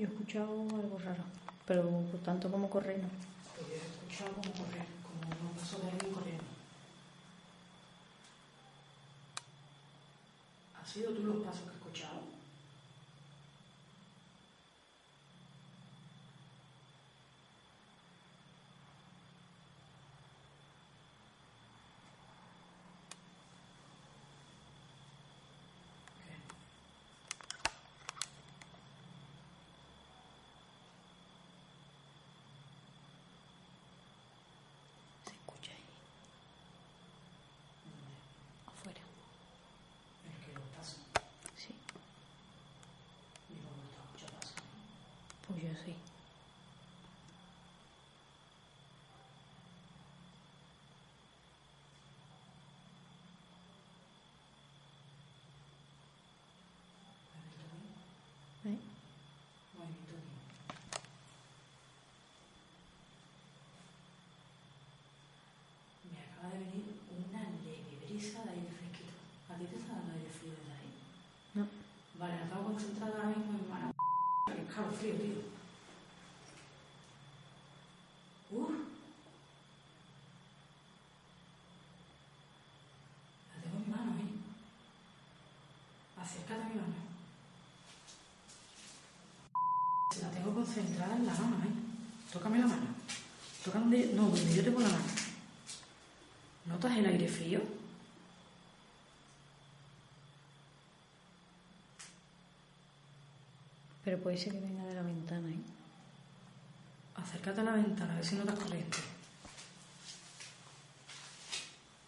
Yo 0.00 0.06
he 0.06 0.10
escuchado 0.12 0.52
algo 0.80 0.98
raro, 1.04 1.24
pero 1.66 1.82
tanto 2.24 2.50
como 2.50 2.70
correr 2.70 2.98
no. 3.02 3.08
Pues 3.54 3.68
yo 3.68 3.74
he 3.74 3.78
escuchado 3.78 4.32
como 4.32 4.50
correr, 4.64 4.86
como 5.02 5.50
un 5.50 5.56
paso 5.58 5.78
de 5.78 5.90
alguien 5.90 6.12
corriendo. 6.14 6.44
¿Has 10.80 10.88
sido 10.90 11.12
tú 11.12 11.22
los 11.24 11.44
pasos 11.44 11.62
que 11.64 11.68
he 11.70 11.74
escuchado? 11.74 12.20
¿Qué? 26.16 26.34
Se 35.24 35.30
escucha 35.36 35.72
ahí, 35.72 35.84
afuera. 38.66 39.00
El 40.24 40.44
que 40.44 40.52
los 40.54 40.68
pasos. 40.76 40.98
Sí, 41.56 41.74
Yo 43.50 43.56
no 43.56 43.70
me 43.76 43.82
gusta 43.84 44.02
escuchar 44.04 44.30
pasos. 44.40 44.54
pues 45.46 45.62
yo 45.62 45.69
sí. 45.84 45.94
¿Eh? 58.64 58.78
Me 66.12 66.18
acaba 66.20 66.52
de 66.52 66.58
venir 66.58 67.00
una 67.10 67.42
leve 67.64 67.98
brisa 68.06 68.44
de 68.44 68.50
aire 68.50 68.70
fresquito. 68.78 69.12
¿A 69.48 69.54
ti 69.56 69.64
te 69.64 69.76
está 69.76 69.94
dando 69.94 70.12
aire 70.12 70.28
frío 70.30 70.52
desde 70.52 70.72
ahí? 70.72 70.92
No, 71.54 71.66
Vale, 72.18 72.34
acabo 72.34 72.64
concentrada 72.64 73.14
ahora 73.16 73.28
mismo 73.28 73.52
en 73.52 73.62
mi 73.62 73.68
mano. 73.68 73.92
Claro, 74.74 74.92
frío, 74.92 75.14
tío. 75.14 75.40
Uf. 78.50 78.70
La 83.48 83.62
tengo 83.62 83.76
en 83.76 83.84
mi 83.86 83.90
mano, 83.90 84.10
¿eh? 84.20 84.30
Acércate 86.30 86.62
a 86.62 86.68
mi 86.68 86.74
mano. 86.76 86.94
Se 90.14 90.22
la 90.22 90.30
tengo 90.30 90.54
concentrada 90.54 91.16
en 91.16 91.26
la 91.26 91.32
mano, 91.34 91.56
¿eh? 91.64 91.72
Tócame 92.32 92.58
la 92.60 92.66
mano. 92.66 92.86
Toca 93.64 93.80
donde... 93.80 94.12
No, 94.14 94.28
donde 94.28 94.54
yo 94.54 94.62
tengo 94.62 94.80
la 94.80 94.88
mano. 94.88 95.04
¿Notas 96.66 96.96
el 96.96 97.06
aire 97.06 97.28
frío? 97.28 97.60
pero 104.04 104.18
puede 104.22 104.36
ser 104.38 104.52
que 104.52 104.60
venga 104.60 104.84
de 104.84 104.94
la 104.94 105.02
ventana, 105.02 105.48
¿eh? 105.48 105.62
Acércate 107.14 107.60
a 107.60 107.64
la 107.64 107.72
ventana, 107.72 108.12
a 108.12 108.16
ver 108.16 108.24
si 108.24 108.34
notas 108.36 108.58
corriente. 108.58 108.98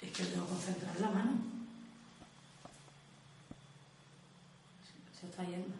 Es 0.00 0.10
que 0.10 0.24
tengo 0.24 0.46
que 0.46 0.52
concentrar 0.52 0.98
la 1.00 1.10
mano. 1.10 1.32
Se- 4.86 5.20
Se 5.20 5.26
está 5.26 5.44
yendo. 5.44 5.74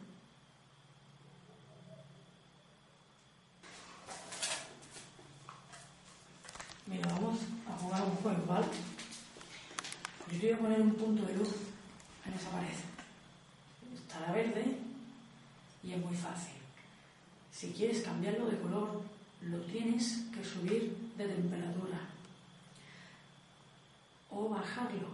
Mira, 6.86 7.06
vamos 7.14 7.38
a 7.68 7.76
jugar 7.78 8.02
un 8.02 8.16
juego, 8.16 8.44
¿vale? 8.46 8.66
Yo 10.32 10.40
te 10.40 10.46
voy 10.46 10.54
a 10.54 10.58
poner 10.58 10.80
un 10.80 10.94
punto 10.94 11.22
de 11.24 11.34
luz 11.36 11.48
en 12.26 12.32
esa 12.34 12.50
pared. 12.50 12.68
Estará 13.94 14.32
verde 14.32 14.78
y 15.82 15.92
es 15.92 15.98
muy 15.98 16.16
fácil. 16.16 16.54
Si 17.52 17.70
quieres 17.72 18.02
cambiarlo 18.22 18.50
de 18.50 18.58
color, 18.60 19.02
lo 19.42 19.58
tienes 19.62 20.26
que 20.32 20.44
subir 20.44 20.96
de 21.16 21.26
temperatura 21.26 21.98
o 24.30 24.48
bajarlo. 24.48 25.08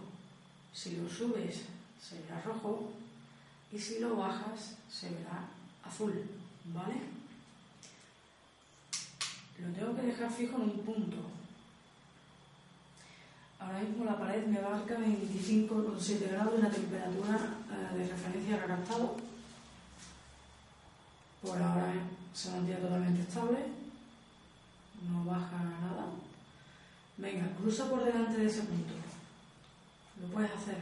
Si 0.71 0.95
lo 0.97 1.09
subes, 1.09 1.63
se 1.99 2.21
verá 2.21 2.39
rojo 2.41 2.91
y 3.71 3.79
si 3.79 3.97
lo 3.99 4.15
bajas, 4.15 4.75
se 4.91 5.09
verá 5.09 5.47
azul, 5.83 6.23
¿vale? 6.65 7.01
Lo 9.59 9.73
tengo 9.73 9.95
que 9.95 10.03
dejar 10.03 10.31
fijo 10.31 10.57
en 10.57 10.61
un 10.61 10.79
punto. 10.85 11.17
Ahora 13.59 13.79
mismo 13.79 14.05
la 14.05 14.19
pared 14.19 14.45
me 14.45 14.61
marca 14.61 14.99
25,7 14.99 16.29
grados 16.29 16.59
y 16.59 16.61
la 16.61 16.69
temperatura 16.69 17.57
eh, 17.71 17.97
de 17.97 18.07
referencia 18.07 18.59
que 18.61 19.17
por 21.41 21.57
ahora 21.61 21.93
se 22.33 22.51
mantiene 22.51 22.81
totalmente 22.81 23.21
estable, 23.21 23.57
no 25.09 25.25
baja 25.25 25.57
nada. 25.57 26.05
Venga, 27.17 27.47
cruza 27.57 27.89
por 27.89 28.03
delante 28.03 28.37
de 28.37 28.47
ese 28.47 28.61
punto. 28.63 28.93
Lo 30.21 30.27
puedes 30.27 30.51
hacer. 30.51 30.77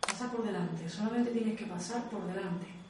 Pasa 0.00 0.30
por 0.30 0.44
delante, 0.44 0.88
solamente 0.88 1.30
tienes 1.30 1.58
que 1.58 1.66
pasar 1.66 2.08
por 2.10 2.26
delante. 2.26 2.80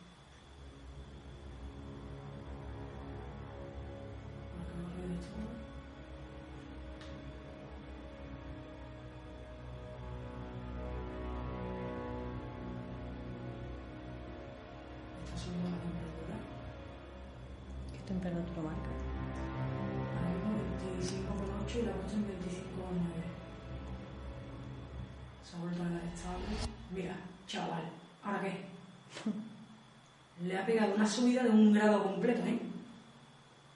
Pegado 30.70 30.94
una 30.94 31.06
subida 31.06 31.42
de 31.42 31.50
un 31.50 31.72
grado 31.72 32.02
completo, 32.04 32.42
¿eh? 32.46 32.58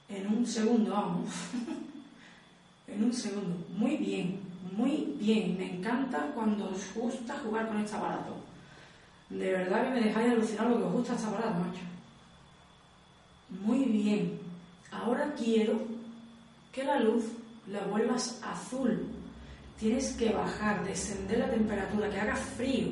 En 0.08 0.26
un 0.28 0.46
segundo, 0.46 0.92
vamos. 0.92 1.28
en 2.86 3.04
un 3.04 3.12
segundo. 3.12 3.56
Muy 3.76 3.96
bien, 3.96 4.38
muy 4.76 5.16
bien. 5.18 5.56
Me 5.58 5.74
encanta 5.74 6.30
cuando 6.34 6.70
os 6.70 6.94
gusta 6.94 7.36
jugar 7.38 7.66
con 7.66 7.80
este 7.80 7.96
aparato. 7.96 8.36
De 9.28 9.52
verdad 9.52 9.84
que 9.84 10.00
me 10.00 10.06
dejáis 10.06 10.32
alucinar 10.32 10.68
lo 10.68 10.78
que 10.78 10.84
os 10.84 10.92
gusta 10.92 11.14
este 11.14 11.26
aparato, 11.26 11.58
macho. 11.58 11.80
Muy 13.64 13.84
bien. 13.86 14.38
Ahora 14.92 15.34
quiero 15.36 15.80
que 16.70 16.84
la 16.84 17.00
luz 17.00 17.24
la 17.66 17.80
vuelvas 17.86 18.40
azul. 18.44 19.06
Tienes 19.80 20.12
que 20.12 20.32
bajar, 20.32 20.84
descender 20.84 21.38
la 21.38 21.50
temperatura, 21.50 22.08
que 22.08 22.20
haga 22.20 22.36
frío. 22.36 22.88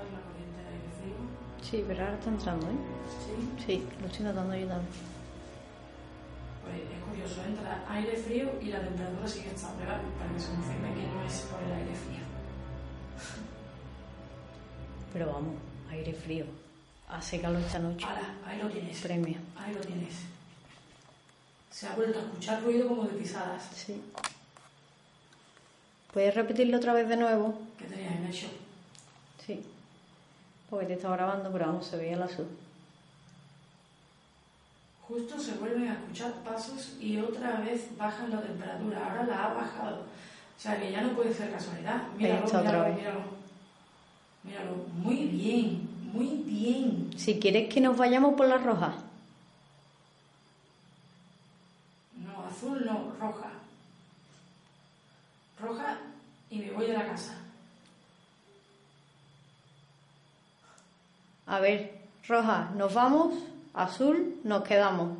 ¿Vuelvo 0.00 0.16
a 0.16 0.20
notar 0.20 0.20
la 0.20 0.20
corriente 0.26 0.60
de 0.60 0.68
aire 0.68 0.90
frío? 0.98 1.16
Sí, 1.62 1.84
pero 1.86 2.04
ahora 2.04 2.16
está 2.16 2.30
entrando, 2.30 2.66
¿eh? 2.66 2.80
Sí. 3.08 3.64
Sí, 3.66 3.86
lo 4.00 4.06
estoy 4.06 4.24
notando 4.24 4.56
yo 4.56 4.66
también. 4.66 4.92
Pues 6.64 6.76
es 6.76 7.04
curioso, 7.04 7.44
entra 7.44 7.84
aire 7.88 8.16
frío 8.16 8.50
y 8.60 8.66
la 8.66 8.80
temperatura 8.80 9.28
sigue 9.28 9.50
estable, 9.50 9.84
¿vale? 9.86 10.02
Para 10.18 10.32
que 10.32 10.40
se 10.40 10.48
confirme 10.48 10.94
que 10.94 11.06
no 11.06 11.22
es 11.24 11.40
por 11.50 11.62
el 11.62 11.72
aire 11.72 11.94
frío. 11.94 12.24
Pero 15.12 15.26
vamos, 15.26 15.54
aire 15.90 16.14
frío. 16.14 16.44
Hace 17.08 17.40
calor 17.40 17.60
esta 17.60 17.80
noche. 17.80 18.04
Ahora, 18.06 18.34
ahí 18.46 18.58
lo 18.62 18.68
tienes. 18.68 19.00
Premio. 19.00 19.38
Ahí 19.56 19.74
lo 19.74 19.80
tienes. 19.80 20.14
Se 21.70 21.88
ha 21.88 21.96
vuelto 21.96 22.18
a 22.20 22.22
escuchar 22.22 22.62
ruido 22.62 22.86
como 22.88 23.04
de 23.04 23.14
pisadas. 23.18 23.68
Sí. 23.74 24.00
¿Puedes 26.12 26.34
repetirlo 26.34 26.76
otra 26.76 26.92
vez 26.92 27.08
de 27.08 27.16
nuevo? 27.16 27.58
que 27.78 27.84
tenías 27.86 28.14
en 28.14 28.24
el 28.26 28.32
show. 28.32 28.50
Sí. 28.50 28.56
Porque 30.70 30.86
te 30.86 30.92
estaba 30.94 31.16
grabando, 31.16 31.50
pero 31.50 31.82
se 31.82 31.96
veía 31.96 32.14
el 32.14 32.22
azul. 32.22 32.46
Justo 35.08 35.38
se 35.40 35.54
vuelven 35.54 35.88
a 35.88 35.94
escuchar 35.94 36.32
pasos 36.44 36.94
y 37.00 37.18
otra 37.18 37.60
vez 37.60 37.88
bajan 37.98 38.30
la 38.30 38.40
temperatura. 38.40 39.04
Ahora 39.04 39.24
la 39.24 39.44
ha 39.44 39.54
bajado. 39.54 39.96
O 39.96 40.62
sea 40.62 40.78
que 40.78 40.92
ya 40.92 41.00
no 41.00 41.08
puede 41.14 41.34
ser 41.34 41.50
casualidad. 41.50 42.02
Míralo, 42.16 42.46
otra 42.46 42.60
míralo, 42.60 42.84
vez. 42.84 42.96
míralo. 42.96 43.20
Míralo. 44.44 44.76
Muy 44.94 45.16
bien, 45.26 45.88
muy 46.12 46.42
bien. 46.46 47.10
Si 47.16 47.40
quieres 47.40 47.72
que 47.72 47.80
nos 47.80 47.96
vayamos 47.96 48.34
por 48.34 48.46
la 48.46 48.58
roja. 48.58 48.94
No, 52.14 52.46
azul 52.46 52.84
no, 52.86 53.12
roja. 53.18 53.50
Roja 55.60 55.98
y 56.50 56.58
me 56.58 56.70
voy 56.70 56.86
de 56.86 56.92
la 56.92 57.06
casa. 57.06 57.34
A 61.50 61.58
ver, 61.58 61.92
roja, 62.28 62.70
nos 62.76 62.94
vamos, 62.94 63.34
azul, 63.74 64.40
nos 64.44 64.62
quedamos. 64.62 65.18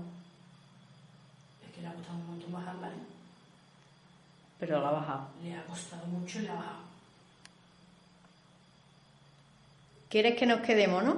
Es 1.67 1.75
que 1.75 1.81
le 1.81 1.89
ha 1.89 1.93
costado 1.93 2.19
un 2.19 2.27
montón 2.29 2.53
bajarla, 2.53 2.87
¿eh? 2.87 2.93
Pero 4.61 4.81
la 4.81 4.89
ha 4.91 4.93
bajado. 4.93 5.27
Le 5.43 5.57
ha 5.57 5.65
costado 5.65 6.07
mucho 6.07 6.39
y 6.39 6.43
la 6.43 6.53
ha 6.53 6.55
bajado. 6.55 6.79
¿Quieres 10.09 10.39
que 10.39 10.47
nos 10.47 10.61
quedemos, 10.61 11.03
no? 11.03 11.17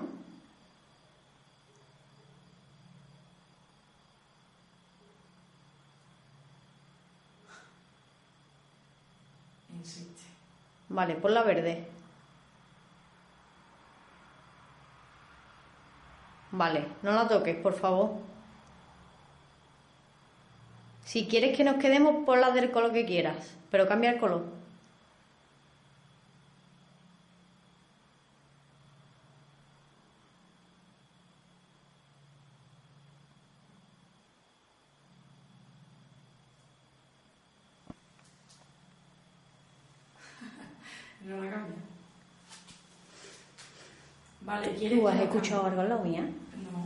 Insiste. 9.74 10.22
Vale, 10.88 11.16
pon 11.16 11.34
la 11.34 11.42
verde. 11.42 11.91
Vale, 16.52 16.86
no 17.02 17.12
la 17.12 17.26
toques, 17.28 17.56
por 17.56 17.74
favor. 17.74 18.10
Si 21.04 21.26
quieres 21.26 21.56
que 21.56 21.64
nos 21.64 21.76
quedemos, 21.76 22.24
pon 22.26 22.40
la 22.40 22.50
del 22.50 22.70
color 22.70 22.92
que 22.92 23.06
quieras, 23.06 23.54
pero 23.70 23.88
cambia 23.88 24.10
el 24.12 24.20
color. 24.20 24.44
No 41.24 41.42
la 41.42 41.50
cambia. 41.50 41.76
Vale, 44.42 44.74
¿quieres 44.74 44.98
¿Tú 44.98 45.04
que 45.04 45.10
has 45.10 45.16
la 45.16 45.21
escuchado 45.32 45.66
algo 45.66 45.82
en 45.82 45.88
la 45.88 45.96
mía? 45.98 46.20
No. 46.20 46.82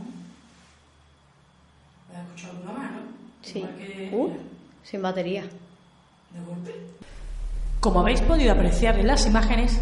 ¿Has 2.17 2.25
escuchado 2.25 2.53
alguna 2.57 2.73
más, 2.73 2.91
no? 2.91 2.97
Sí. 3.41 3.61
Que- 3.61 4.09
Uh, 4.13 4.29
sin 4.83 5.01
batería. 5.01 5.43
¿De 5.43 6.39
golpe? 6.45 6.73
Como 7.79 7.99
habéis 8.01 8.21
podido 8.21 8.51
apreciar 8.53 8.97
en 8.99 9.07
las 9.07 9.25
imágenes, 9.27 9.79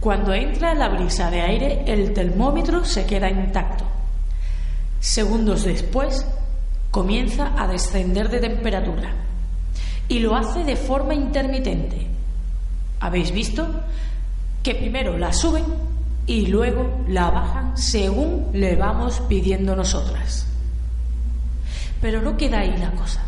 cuando 0.00 0.32
entra 0.34 0.74
la 0.74 0.88
brisa 0.88 1.30
de 1.30 1.40
aire, 1.42 1.84
el 1.86 2.12
termómetro 2.12 2.84
se 2.84 3.06
queda 3.06 3.30
intacto. 3.30 3.84
Segundos 5.00 5.64
después, 5.64 6.26
comienza 6.90 7.52
a 7.60 7.66
descender 7.68 8.28
de 8.30 8.40
temperatura 8.40 9.12
y 10.08 10.18
lo 10.20 10.34
hace 10.34 10.64
de 10.64 10.76
forma 10.76 11.14
intermitente. 11.14 12.06
¿Habéis 13.00 13.30
visto? 13.32 13.66
Que 14.62 14.74
primero 14.74 15.16
la 15.18 15.32
suben 15.32 15.64
y 16.26 16.46
luego 16.46 17.04
la 17.08 17.30
bajan 17.30 17.76
según 17.76 18.48
le 18.52 18.74
vamos 18.74 19.20
pidiendo 19.28 19.76
nosotras. 19.76 20.46
Pero 22.00 22.20
no 22.20 22.36
queda 22.36 22.60
ahí 22.60 22.76
la 22.78 22.90
cosa. 22.90 23.22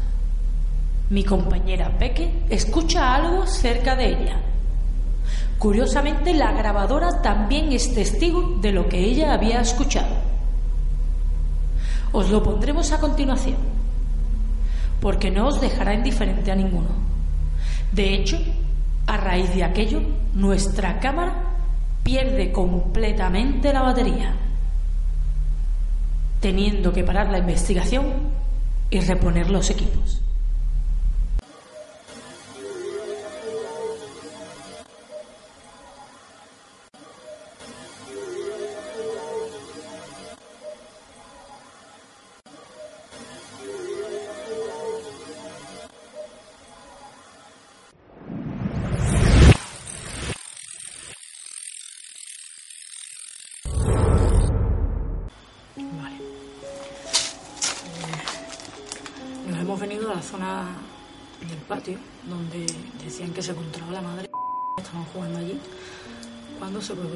Mi 1.11 1.25
compañera 1.25 1.97
Peque 1.97 2.31
escucha 2.51 3.15
algo 3.15 3.47
cerca 3.47 3.97
de 3.97 4.09
ella. 4.09 4.41
Curiosamente, 5.59 6.35
la 6.35 6.53
grabadora 6.53 7.23
también 7.23 7.73
es 7.73 7.95
testigo 7.95 8.59
de 8.61 8.73
lo 8.73 8.89
que 8.89 8.99
ella 8.99 9.33
había 9.33 9.61
escuchado. 9.61 10.15
Os 12.13 12.31
lo 12.31 12.43
pondremos 12.43 12.93
a 12.93 13.01
continuación, 13.01 13.57
porque 15.01 15.31
no 15.31 15.49
os 15.49 15.61
dejará 15.61 15.95
indiferente 15.95 16.53
a 16.53 16.57
ninguno. 16.57 16.89
De 17.93 18.15
hecho, 18.15 18.39
a 19.07 19.17
raíz 19.17 19.55
de 19.55 19.65
aquello, 19.65 20.01
nuestra 20.35 21.01
cámara 21.01 21.48
pierde 22.09 22.51
completamente 22.53 23.71
la 23.71 23.83
batería, 23.83 24.35
teniendo 26.41 26.91
que 26.91 27.05
parar 27.05 27.29
la 27.29 27.37
investigación 27.37 28.07
y 28.89 29.01
reponer 29.01 29.51
los 29.51 29.69
equipos. 29.69 30.23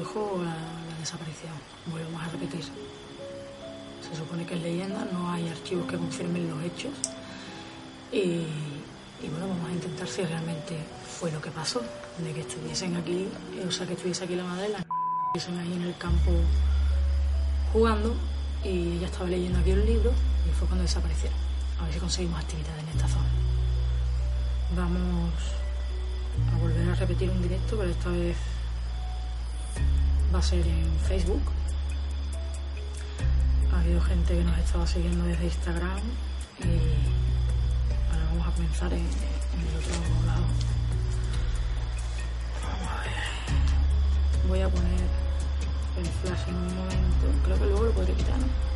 Produjo 0.03 0.43
la, 0.43 0.51
la 0.51 0.99
desaparición. 0.99 1.53
Volvemos 1.87 2.21
a 2.21 2.29
repetir. 2.29 2.63
Se 2.63 4.15
supone 4.17 4.45
que 4.45 4.55
es 4.55 4.61
leyenda, 4.61 5.07
no 5.11 5.31
hay 5.31 5.47
archivos 5.47 5.87
que 5.87 5.97
confirmen 5.97 6.49
los 6.49 6.61
hechos. 6.63 6.91
Y, 8.11 8.45
y 9.23 9.29
bueno, 9.29 9.47
vamos 9.47 9.69
a 9.69 9.73
intentar 9.73 10.07
si 10.07 10.23
realmente 10.23 10.77
fue 11.19 11.31
lo 11.31 11.41
que 11.41 11.49
pasó, 11.51 11.81
de 12.19 12.33
que 12.33 12.41
estuviesen 12.41 12.95
aquí, 12.95 13.27
o 13.65 13.71
sea, 13.71 13.87
que 13.87 13.93
estuviese 13.93 14.25
aquí 14.25 14.35
la 14.35 14.43
madre, 14.43 14.69
la 14.69 14.79
estuviesen 15.33 15.59
ahí 15.59 15.73
en 15.73 15.83
el 15.83 15.97
campo 15.97 16.31
jugando 17.71 18.13
y 18.63 18.97
ella 18.97 19.07
estaba 19.07 19.29
leyendo 19.29 19.59
aquí 19.59 19.71
un 19.71 19.85
libro 19.85 20.11
y 20.47 20.51
fue 20.51 20.67
cuando 20.67 20.83
desaparecieron. 20.83 21.37
A 21.79 21.85
ver 21.85 21.93
si 21.93 21.99
conseguimos 21.99 22.39
actividad 22.39 22.77
en 22.77 22.87
esta 22.89 23.07
zona. 23.07 23.29
Vamos 24.75 25.33
a 26.51 26.57
volver 26.59 26.89
a 26.89 26.95
repetir 26.95 27.29
un 27.29 27.41
directo, 27.41 27.77
pero 27.77 27.89
esta 27.89 28.09
vez 28.09 28.37
va 30.33 30.39
a 30.39 30.41
ser 30.41 30.65
en 30.65 30.99
Facebook. 31.07 31.41
Ha 33.71 33.79
habido 33.79 34.01
gente 34.01 34.33
que 34.35 34.43
nos 34.43 34.57
estaba 34.57 34.87
siguiendo 34.87 35.25
desde 35.25 35.45
Instagram 35.45 35.99
y 36.59 38.11
ahora 38.11 38.25
vamos 38.31 38.47
a 38.47 38.51
comenzar 38.51 38.93
en, 38.93 38.99
el 38.99 39.75
otro 39.77 40.25
lado. 40.25 40.45
Vamos 42.63 42.89
a 42.89 43.01
ver. 43.01 44.47
Voy 44.47 44.61
a 44.61 44.69
poner 44.69 45.01
el 45.99 46.05
flash 46.05 46.47
en 46.47 46.55
un 46.55 46.77
momento. 46.77 47.27
Creo 47.43 47.59
que 47.59 47.65
luego 47.65 47.83
lo 47.83 47.91
podré 47.91 48.13
quitar. 48.13 48.39
¿no? 48.39 48.72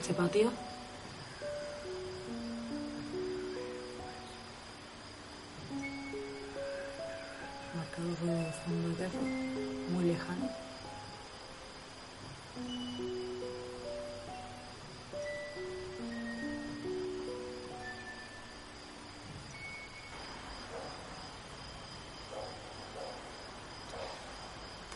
Este 0.00 0.14
patio? 0.14 0.50
Marcado 7.76 8.08
de 8.08 8.52
fondo 8.52 8.88
de 8.88 8.94
perro, 8.94 9.20
muy 9.90 10.04
lejano. 10.04 10.48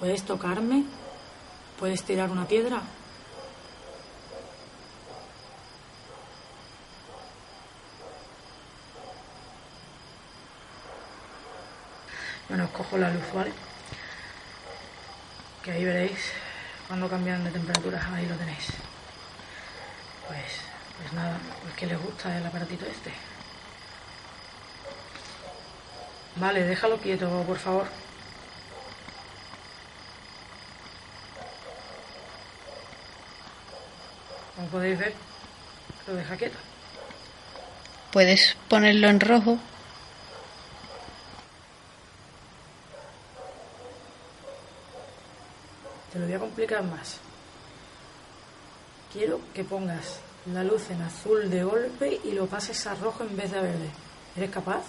¿Puedes 0.00 0.22
tocarme? 0.22 0.84
¿Puedes 1.78 2.02
tirar 2.02 2.30
una 2.30 2.46
piedra? 2.46 2.82
Bueno, 12.49 12.64
os 12.64 12.70
cojo 12.70 12.99
la 12.99 13.11
luz, 13.11 13.24
¿vale? 13.32 13.53
Que 15.62 15.72
ahí 15.72 15.84
veréis 15.84 16.18
cuando 16.86 17.09
cambian 17.09 17.42
de 17.42 17.51
temperaturas, 17.51 18.05
ahí 18.12 18.26
lo 18.26 18.36
tenéis. 18.36 18.66
Pues, 20.28 20.61
pues 20.99 21.12
nada, 21.12 21.38
pues 21.62 21.74
que 21.74 21.86
le 21.86 21.97
gusta 21.97 22.36
el 22.36 22.47
aparatito 22.47 22.84
este. 22.86 23.12
Vale, 26.36 26.64
déjalo 26.64 26.99
quieto, 26.99 27.28
por 27.47 27.59
favor. 27.59 27.86
Como 34.57 34.68
podéis 34.68 34.99
ver, 34.99 35.14
lo 36.07 36.14
deja 36.14 36.36
quieto. 36.36 36.59
Puedes 38.12 38.57
ponerlo 38.68 39.09
en 39.09 39.20
rojo. 39.20 39.59
Complicar 46.55 46.84
más. 46.84 47.18
Quiero 49.12 49.40
que 49.52 49.64
pongas 49.64 50.20
la 50.52 50.62
luz 50.62 50.88
en 50.88 51.02
azul 51.02 51.50
de 51.50 51.64
golpe 51.64 52.20
y 52.22 52.30
lo 52.30 52.46
pases 52.46 52.86
a 52.86 52.94
rojo 52.94 53.24
en 53.24 53.36
vez 53.36 53.50
de 53.50 53.59
a 53.59 53.62
verde. 53.62 53.90
¿Eres 54.36 54.50
capaz? 54.50 54.84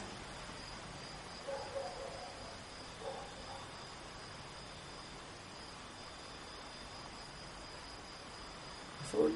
Azul. 9.08 9.34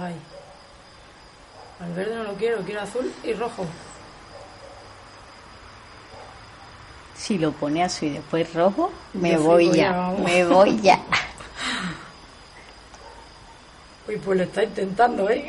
Ay. 0.00 0.14
Al 1.78 1.92
verde 1.92 2.16
no 2.16 2.22
lo 2.22 2.34
quiero, 2.36 2.62
quiero 2.62 2.80
azul 2.80 3.12
y 3.22 3.34
rojo. 3.34 3.66
Si 7.18 7.36
lo 7.36 7.52
pone 7.52 7.82
azul 7.82 8.08
y 8.08 8.12
después 8.12 8.54
rojo, 8.54 8.90
me 9.12 9.36
voy 9.36 9.70
ya, 9.72 10.14
me 10.24 10.46
voy 10.46 10.80
ya. 10.80 10.98
Uy, 14.08 14.16
pues 14.16 14.38
lo 14.38 14.44
está 14.44 14.62
intentando, 14.62 15.28
¿eh? 15.28 15.46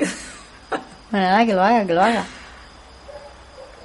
Bueno, 1.12 1.26
nada, 1.26 1.46
que 1.46 1.54
lo 1.54 1.64
haga, 1.64 1.86
que 1.86 1.94
lo 1.94 2.02
haga. 2.02 2.26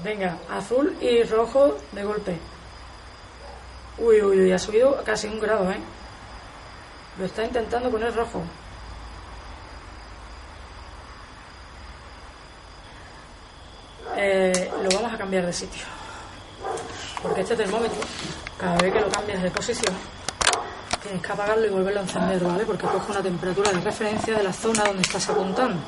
Venga, 0.02 0.36
azul 0.50 0.96
y 1.00 1.22
rojo 1.22 1.78
de 1.92 2.04
golpe. 2.04 2.36
Uy, 3.98 4.20
uy, 4.20 4.40
uy, 4.40 4.52
ha 4.52 4.58
subido 4.58 5.02
casi 5.04 5.28
un 5.28 5.40
grado, 5.40 5.70
¿eh? 5.70 5.78
Lo 7.18 7.24
está 7.24 7.44
intentando 7.44 7.88
poner 7.88 8.14
rojo. 8.14 8.42
Eh, 14.16 14.70
lo 14.82 14.88
vamos 14.96 15.12
a 15.12 15.18
cambiar 15.18 15.46
de 15.46 15.52
sitio. 15.52 15.84
Porque 17.22 17.42
este 17.42 17.56
termómetro, 17.56 18.00
cada 18.58 18.76
vez 18.78 18.92
que 18.92 19.00
lo 19.00 19.08
cambias 19.08 19.42
de 19.42 19.50
posición, 19.50 19.94
tienes 21.04 21.22
que 21.22 21.32
apagarlo 21.32 21.66
y 21.66 21.68
volverlo 21.68 22.00
a 22.00 22.02
encender, 22.02 22.42
¿vale? 22.42 22.64
Porque 22.64 22.86
coge 22.86 23.12
una 23.12 23.22
temperatura 23.22 23.70
de 23.70 23.80
referencia 23.80 24.38
de 24.38 24.42
la 24.42 24.52
zona 24.52 24.84
donde 24.84 25.02
estás 25.02 25.28
apuntando. 25.28 25.78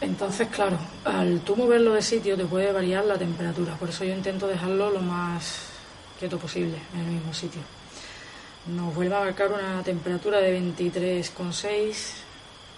Entonces, 0.00 0.48
claro, 0.48 0.78
al 1.04 1.40
tú 1.40 1.54
moverlo 1.54 1.92
de 1.92 2.00
sitio 2.00 2.34
te 2.34 2.46
puede 2.46 2.72
variar 2.72 3.04
la 3.04 3.18
temperatura. 3.18 3.74
Por 3.74 3.90
eso 3.90 4.04
yo 4.04 4.14
intento 4.14 4.46
dejarlo 4.46 4.90
lo 4.90 5.00
más 5.00 5.66
quieto 6.18 6.38
posible 6.38 6.78
en 6.94 7.00
el 7.00 7.06
mismo 7.06 7.34
sitio. 7.34 7.60
Nos 8.66 8.94
vuelve 8.94 9.14
a 9.14 9.20
marcar 9.20 9.52
una 9.52 9.82
temperatura 9.82 10.38
de 10.38 10.58
23,6. 10.58 11.94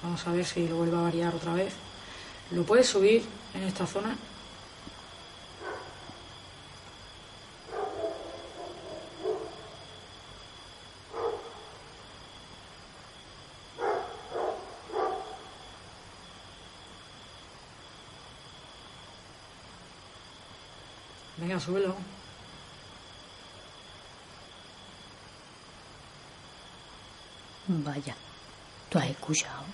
Vamos 0.03 0.27
a 0.27 0.33
ver 0.33 0.45
si 0.45 0.67
lo 0.67 0.77
vuelve 0.77 0.97
a 0.97 1.03
variar 1.03 1.35
otra 1.37 1.55
vez. 1.55 1.73
Lo 2.51 2.65
puedes 2.65 2.89
subir 2.89 3.23
en 3.55 3.63
esta 3.63 3.87
zona. 3.87 4.17
Venga, 21.43 21.59
súbelo. 21.59 21.97
Vaya, 27.67 28.15
¿tú 28.89 28.99
has 28.99 29.07
escuchado? 29.07 29.65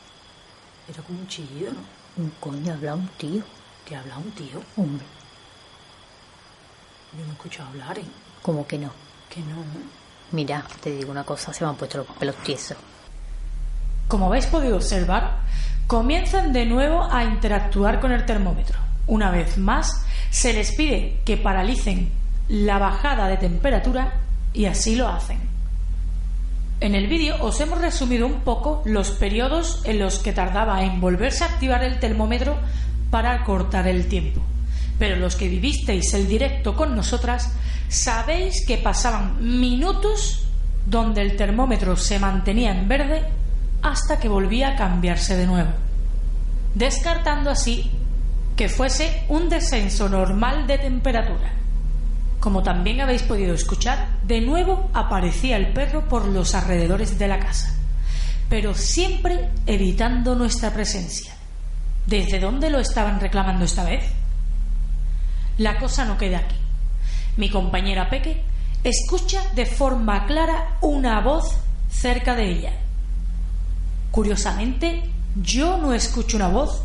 Era 0.88 1.02
como 1.02 1.18
un 1.18 1.28
chillido, 1.28 1.72
¿no? 1.72 1.80
Un 2.24 2.30
coño 2.40 2.72
habla 2.72 2.94
un 2.94 3.06
tío. 3.18 3.42
Que 3.84 3.96
habla 3.96 4.16
un 4.16 4.30
tío. 4.32 4.62
Hombre, 4.78 5.04
Yo 7.12 7.24
no 7.24 7.30
he 7.30 7.34
escuchado 7.34 7.68
hablar, 7.68 7.98
¿eh? 7.98 8.04
como 8.40 8.66
que 8.66 8.78
no. 8.78 8.90
Que 9.28 9.40
no, 9.40 9.56
¿no? 9.56 9.80
Mira, 10.32 10.64
te 10.82 10.90
digo 10.90 11.10
una 11.10 11.24
cosa, 11.24 11.52
se 11.52 11.64
me 11.64 11.70
han 11.70 11.76
puesto 11.76 11.98
los 11.98 12.06
pelos 12.16 12.36
tiesos. 12.36 12.78
Como 14.08 14.26
habéis 14.26 14.46
podido 14.46 14.76
observar, 14.76 15.40
comienzan 15.86 16.50
de 16.54 16.64
nuevo 16.64 17.02
a 17.10 17.24
interactuar 17.24 18.00
con 18.00 18.12
el 18.12 18.24
termómetro. 18.24 18.87
Una 19.08 19.30
vez 19.30 19.58
más, 19.58 20.04
se 20.30 20.52
les 20.52 20.72
pide 20.72 21.18
que 21.24 21.38
paralicen 21.38 22.10
la 22.48 22.78
bajada 22.78 23.26
de 23.28 23.38
temperatura 23.38 24.20
y 24.52 24.66
así 24.66 24.96
lo 24.96 25.08
hacen. 25.08 25.38
En 26.80 26.94
el 26.94 27.08
vídeo 27.08 27.36
os 27.40 27.60
hemos 27.60 27.80
resumido 27.80 28.26
un 28.26 28.42
poco 28.42 28.82
los 28.84 29.10
periodos 29.10 29.80
en 29.84 29.98
los 29.98 30.20
que 30.20 30.32
tardaba 30.32 30.84
en 30.84 31.00
volverse 31.00 31.42
a 31.42 31.48
activar 31.48 31.82
el 31.82 31.98
termómetro 31.98 32.56
para 33.10 33.42
cortar 33.44 33.88
el 33.88 34.06
tiempo. 34.06 34.42
Pero 34.98 35.16
los 35.16 35.36
que 35.36 35.48
vivisteis 35.48 36.12
el 36.14 36.28
directo 36.28 36.76
con 36.76 36.94
nosotras 36.94 37.52
sabéis 37.88 38.64
que 38.66 38.76
pasaban 38.76 39.58
minutos 39.60 40.46
donde 40.86 41.22
el 41.22 41.36
termómetro 41.36 41.96
se 41.96 42.18
mantenía 42.18 42.72
en 42.72 42.88
verde 42.88 43.22
hasta 43.82 44.18
que 44.18 44.28
volvía 44.28 44.70
a 44.70 44.76
cambiarse 44.76 45.36
de 45.36 45.46
nuevo, 45.46 45.70
descartando 46.74 47.50
así 47.50 47.90
que 48.58 48.68
fuese 48.68 49.22
un 49.28 49.48
descenso 49.48 50.08
normal 50.08 50.66
de 50.66 50.78
temperatura. 50.78 51.52
Como 52.40 52.64
también 52.64 53.00
habéis 53.00 53.22
podido 53.22 53.54
escuchar, 53.54 54.18
de 54.24 54.40
nuevo 54.40 54.90
aparecía 54.92 55.56
el 55.56 55.72
perro 55.72 56.08
por 56.08 56.26
los 56.26 56.56
alrededores 56.56 57.20
de 57.20 57.28
la 57.28 57.38
casa, 57.38 57.76
pero 58.48 58.74
siempre 58.74 59.50
evitando 59.64 60.34
nuestra 60.34 60.72
presencia. 60.72 61.34
¿Desde 62.08 62.40
dónde 62.40 62.68
lo 62.68 62.80
estaban 62.80 63.20
reclamando 63.20 63.64
esta 63.64 63.84
vez? 63.84 64.02
La 65.56 65.78
cosa 65.78 66.04
no 66.04 66.18
queda 66.18 66.38
aquí. 66.38 66.56
Mi 67.36 67.50
compañera 67.50 68.10
Peque 68.10 68.42
escucha 68.82 69.40
de 69.54 69.66
forma 69.66 70.26
clara 70.26 70.78
una 70.80 71.20
voz 71.20 71.58
cerca 71.88 72.34
de 72.34 72.50
ella. 72.50 72.72
Curiosamente, 74.10 75.04
yo 75.40 75.78
no 75.78 75.92
escucho 75.92 76.36
una 76.36 76.48
voz, 76.48 76.82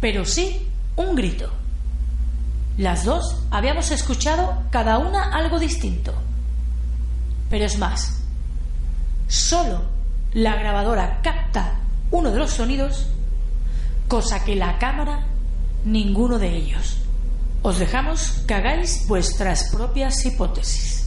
pero 0.00 0.24
sí 0.24 0.66
un 0.96 1.14
grito. 1.14 1.50
Las 2.78 3.04
dos 3.04 3.36
habíamos 3.50 3.90
escuchado 3.90 4.62
cada 4.70 4.98
una 4.98 5.34
algo 5.34 5.58
distinto. 5.58 6.14
Pero 7.50 7.64
es 7.66 7.78
más, 7.78 8.22
solo 9.28 9.82
la 10.32 10.56
grabadora 10.56 11.20
capta 11.22 11.74
uno 12.10 12.30
de 12.30 12.38
los 12.38 12.50
sonidos, 12.50 13.06
cosa 14.08 14.44
que 14.44 14.56
la 14.56 14.78
cámara 14.78 15.26
ninguno 15.84 16.38
de 16.38 16.56
ellos. 16.56 16.96
Os 17.62 17.78
dejamos 17.78 18.42
que 18.46 18.54
hagáis 18.54 19.06
vuestras 19.06 19.70
propias 19.70 20.24
hipótesis. 20.24 21.01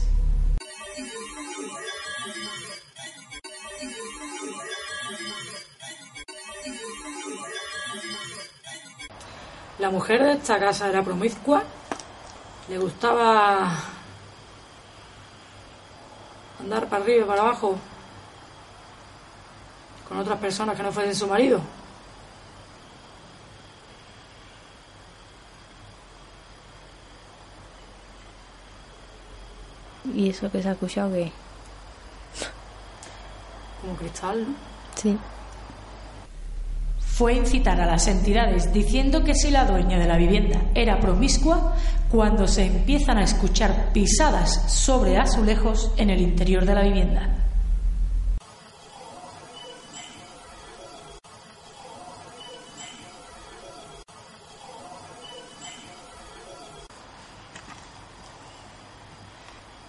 La 9.78 9.90
mujer 9.90 10.22
de 10.22 10.32
esta 10.32 10.58
casa 10.58 10.88
era 10.88 11.02
promiscua, 11.02 11.62
le 12.68 12.78
gustaba 12.78 13.74
andar 16.58 16.88
para 16.88 17.02
arriba 17.04 17.24
y 17.24 17.28
para 17.28 17.42
abajo 17.42 17.76
con 20.08 20.18
otras 20.18 20.38
personas 20.38 20.76
que 20.76 20.82
no 20.82 20.92
fuesen 20.92 21.14
su 21.14 21.26
marido. 21.26 21.60
¿Y 30.14 30.30
eso 30.30 30.50
que 30.50 30.62
se 30.62 30.68
ha 30.70 30.72
escuchado 30.72 31.12
que 31.12 31.30
Como 33.82 33.96
cristal, 33.96 34.42
¿no? 34.48 34.54
Sí. 34.94 35.18
Fue 37.16 37.32
incitar 37.32 37.80
a 37.80 37.86
las 37.86 38.08
entidades 38.08 38.74
diciendo 38.74 39.24
que 39.24 39.34
si 39.34 39.50
la 39.50 39.64
dueña 39.64 39.98
de 39.98 40.06
la 40.06 40.18
vivienda 40.18 40.60
era 40.74 41.00
promiscua, 41.00 41.74
cuando 42.10 42.46
se 42.46 42.66
empiezan 42.66 43.16
a 43.16 43.24
escuchar 43.24 43.90
pisadas 43.94 44.70
sobre 44.70 45.16
azulejos 45.16 45.90
en 45.96 46.10
el 46.10 46.20
interior 46.20 46.66
de 46.66 46.74
la 46.74 46.82
vivienda. 46.82 47.30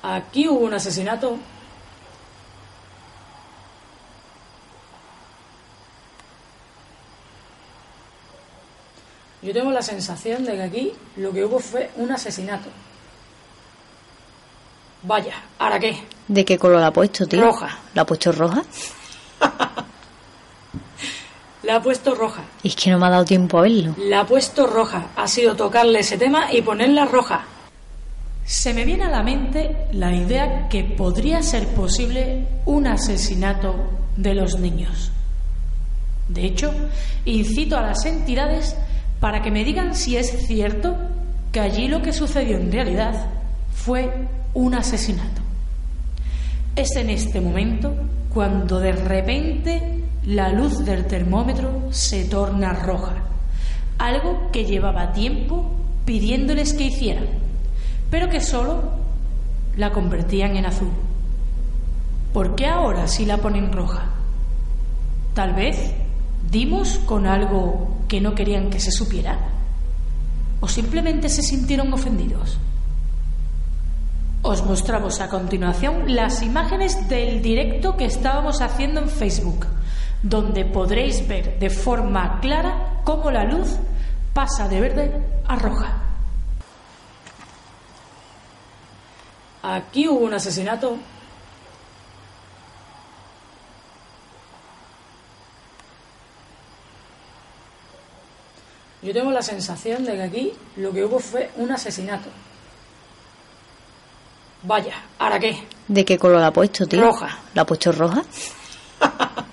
Aquí 0.02 0.48
hubo 0.48 0.60
un 0.60 0.76
asesinato. 0.76 1.38
Yo 9.48 9.54
tengo 9.54 9.72
la 9.72 9.82
sensación 9.82 10.44
de 10.44 10.56
que 10.56 10.62
aquí 10.62 10.92
lo 11.16 11.32
que 11.32 11.46
hubo 11.46 11.60
fue 11.60 11.90
un 11.96 12.12
asesinato. 12.12 12.68
Vaya, 15.04 15.36
¿ahora 15.58 15.80
qué? 15.80 16.04
¿De 16.28 16.44
qué 16.44 16.58
color 16.58 16.82
la 16.82 16.88
ha 16.88 16.92
puesto, 16.92 17.26
tío? 17.26 17.42
Roja. 17.42 17.80
¿La 17.94 18.02
ha 18.02 18.06
puesto 18.06 18.34
roja? 18.34 18.62
La 21.64 21.78
ha 21.78 21.82
puesto 21.82 22.14
roja. 22.14 22.44
Es 22.62 22.76
que 22.76 22.92
no 22.92 23.00
me 23.00 23.06
ha 23.06 23.10
dado 23.10 23.24
tiempo 23.24 23.60
a 23.60 23.62
verlo. 23.62 23.96
La 23.98 24.20
ha 24.22 24.28
puesto 24.28 24.68
roja. 24.68 25.12
Ha 25.16 25.30
sido 25.30 25.56
tocarle 25.56 26.00
ese 26.00 26.18
tema 26.18 26.52
y 26.52 26.62
ponerla 26.62 27.06
roja. 27.06 27.46
Se 28.44 28.74
me 28.74 28.84
viene 28.84 29.06
a 29.06 29.10
la 29.10 29.24
mente 29.24 29.88
la 29.94 30.14
idea 30.14 30.68
que 30.68 30.84
podría 30.84 31.42
ser 31.42 31.68
posible 31.70 32.48
un 32.66 32.86
asesinato 32.86 33.76
de 34.18 34.34
los 34.34 34.60
niños. 34.60 35.12
De 36.28 36.46
hecho, 36.46 36.74
incito 37.24 37.78
a 37.78 37.82
las 37.82 38.06
entidades 38.06 38.76
para 39.20 39.42
que 39.42 39.52
me 39.52 39.64
digan 39.64 39.96
si 39.96 40.18
es 40.18 40.46
cierto 40.48 40.96
que 41.52 41.60
allí 41.60 41.88
lo 41.88 42.02
que 42.02 42.14
sucedió 42.14 42.58
en 42.58 42.72
realidad 42.72 43.28
fue 43.74 44.28
un 44.54 44.76
asesinato. 44.76 45.42
Es 46.76 46.96
en 46.96 47.10
este 47.10 47.42
momento 47.42 47.94
cuando 48.34 48.80
de 48.80 48.92
repente 48.92 50.04
la 50.26 50.50
luz 50.50 50.86
del 50.86 51.06
termómetro 51.06 51.88
se 51.92 52.26
torna 52.26 52.74
roja, 52.74 53.16
algo 53.98 54.52
que 54.52 54.66
llevaba 54.66 55.14
tiempo 55.14 55.72
pidiéndoles 56.06 56.74
que 56.74 56.86
hicieran, 56.86 57.26
pero 58.12 58.30
que 58.30 58.42
solo 58.42 58.92
la 59.76 59.92
convertían 59.92 60.56
en 60.56 60.66
azul. 60.66 60.92
¿Por 62.34 62.56
qué 62.56 62.68
ahora 62.68 63.08
sí 63.08 63.26
la 63.26 63.38
ponen 63.38 63.72
roja? 63.72 64.06
Tal 65.34 65.54
vez 65.54 65.94
dimos 66.52 67.00
con 67.00 67.26
algo 67.26 67.97
que 68.08 68.22
no 68.22 68.36
querían 68.36 68.70
que 68.70 68.80
se 68.80 68.92
supiera. 68.92 69.38
¿O 70.60 70.68
simplemente 70.68 71.30
se 71.30 71.44
sintieron 71.44 71.94
ofendidos? 71.94 72.58
Os 74.42 74.64
mostramos 74.64 75.20
a 75.20 75.30
continuación 75.30 76.16
las 76.16 76.42
imágenes 76.42 77.08
del 77.10 77.42
directo 77.42 77.98
que 77.98 78.06
estábamos 78.06 78.62
haciendo 78.62 79.02
en 79.02 79.10
Facebook, 79.10 79.66
donde 80.24 80.66
podréis 80.66 81.28
ver 81.28 81.60
de 81.60 81.70
forma 81.70 82.40
clara 82.40 83.02
cómo 83.04 83.30
la 83.30 83.44
luz 83.44 83.78
pasa 84.34 84.68
de 84.68 84.80
verde 84.80 85.26
a 85.48 85.56
roja. 85.56 86.04
Aquí 89.64 90.08
hubo 90.08 90.26
un 90.26 90.34
asesinato. 90.34 90.98
Yo 99.08 99.14
tengo 99.14 99.32
la 99.32 99.42
sensación 99.42 100.04
de 100.04 100.16
que 100.18 100.22
aquí 100.22 100.54
lo 100.76 100.92
que 100.92 101.06
hubo 101.06 101.20
fue 101.20 101.50
un 101.56 101.72
asesinato. 101.72 102.28
Vaya, 104.64 104.96
¿ahora 105.18 105.40
qué? 105.40 105.64
¿De 105.88 106.04
qué 106.04 106.18
color 106.20 106.42
la 106.42 106.48
ha 106.48 106.52
puesto, 106.52 106.86
tío? 106.86 107.00
Roja. 107.00 107.40
¿La 107.54 107.62
ha 107.62 107.66
puesto 107.66 107.94
roja? 107.94 108.22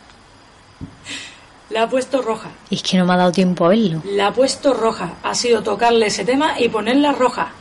La 1.71 1.85
ha 1.85 1.89
puesto 1.89 2.21
roja. 2.21 2.51
Es 2.69 2.83
que 2.83 2.99
no 2.99 3.05
me 3.07 3.15
ha 3.15 3.17
dado 3.17 3.31
tiempo 3.31 3.65
a 3.67 3.69
verlo. 3.69 4.03
La 4.05 4.27
ha 4.29 4.33
puesto 4.33 4.75
roja. 4.75 5.15
Ha 5.23 5.37
sido 5.37 5.63
tocarle 5.63 6.07
ese 6.07 6.25
tema 6.25 6.59
y 6.59 6.69
ponerla 6.69 7.13
roja. 7.13 7.53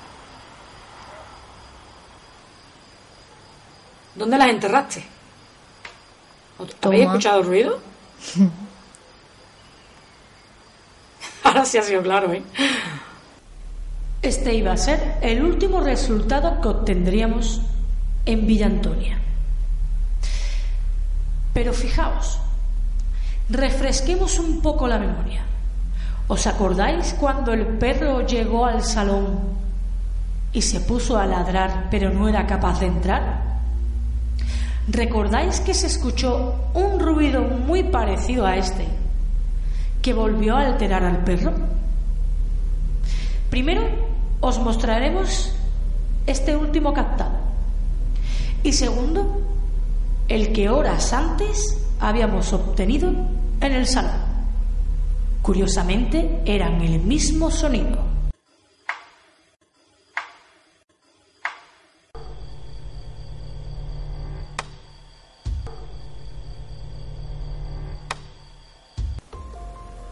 ¿Dónde 4.16 4.38
las 4.39 4.50
enterraste? 4.50 5.06
¿Habéis 6.82 7.06
escuchado 7.06 7.41
el 7.41 7.46
ruido? 7.46 7.80
Ahora 11.44 11.66
sí 11.66 11.78
ha 11.78 11.82
sido 11.82 12.02
claro, 12.02 12.32
¿eh? 12.34 12.41
Este 14.22 14.54
iba 14.54 14.72
a 14.72 14.78
ser 14.78 15.18
el 15.22 15.44
último 15.44 15.82
resultado 15.82 16.62
que 16.62 16.70
obtendríamos 16.70 17.62
en 18.26 18.48
Villa 18.48 18.68
Antonia. 18.68 19.20
Pero 21.54 21.74
fijaos, 21.74 22.39
refresquemos 23.50 24.39
un 24.39 24.62
poco 24.62 24.88
la 24.88 24.98
memoria. 24.98 25.44
¿Os 26.30 26.48
acordáis 26.48 27.14
cuando 27.20 27.52
el 27.52 27.68
perro 27.78 28.26
llegó 28.26 28.66
al 28.66 28.82
salón 28.82 29.39
y 30.54 30.62
se 30.62 30.80
puso 30.80 31.18
a 31.18 31.26
ladrar 31.26 31.88
pero 31.91 32.10
no 32.10 32.30
era 32.30 32.48
capaz 32.48 32.80
de 32.80 32.86
entrar? 32.86 33.44
¿Recordáis 34.88 35.60
que 35.60 35.74
se 35.74 35.88
escuchó 35.88 36.56
un 36.74 37.00
ruido 37.00 37.41
muy 37.41 37.84
parecido 37.84 38.46
a 38.46 38.56
este 38.56 39.03
que 40.04 40.14
volvió 40.14 40.58
a 40.58 40.68
alterar 40.68 41.04
al 41.04 41.24
perro? 41.24 41.54
Primero 43.49 43.84
os 44.41 44.60
mostraremos 44.60 45.56
este 46.28 46.56
último 46.56 46.93
captado. 46.93 47.32
Y 48.64 48.74
segundo, 48.74 49.41
el 50.28 50.51
que 50.51 50.70
horas 50.70 51.14
antes 51.14 51.80
habíamos 51.99 52.51
obtenido 52.51 53.10
en 53.62 53.72
el 53.72 53.88
salón. 53.88 54.34
Curiosamente, 55.41 56.41
eran 56.45 56.82
el 56.82 56.99
mismo 56.99 57.49
sonido. 57.49 58.12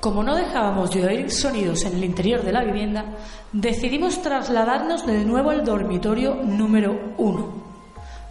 Como 0.02 0.24
no 0.24 0.36
dejábamos 0.36 0.90
de 0.90 1.06
oír 1.06 1.30
sonidos 1.30 1.86
en 1.86 1.94
el 1.94 2.04
interior 2.04 2.42
de 2.42 2.52
la 2.52 2.64
vivienda, 2.64 3.06
decidimos 3.54 4.20
trasladarnos 4.24 5.06
de 5.06 5.24
nuevo 5.24 5.52
al 5.52 5.64
dormitorio 5.64 6.34
número 6.44 7.14
uno, 7.20 7.54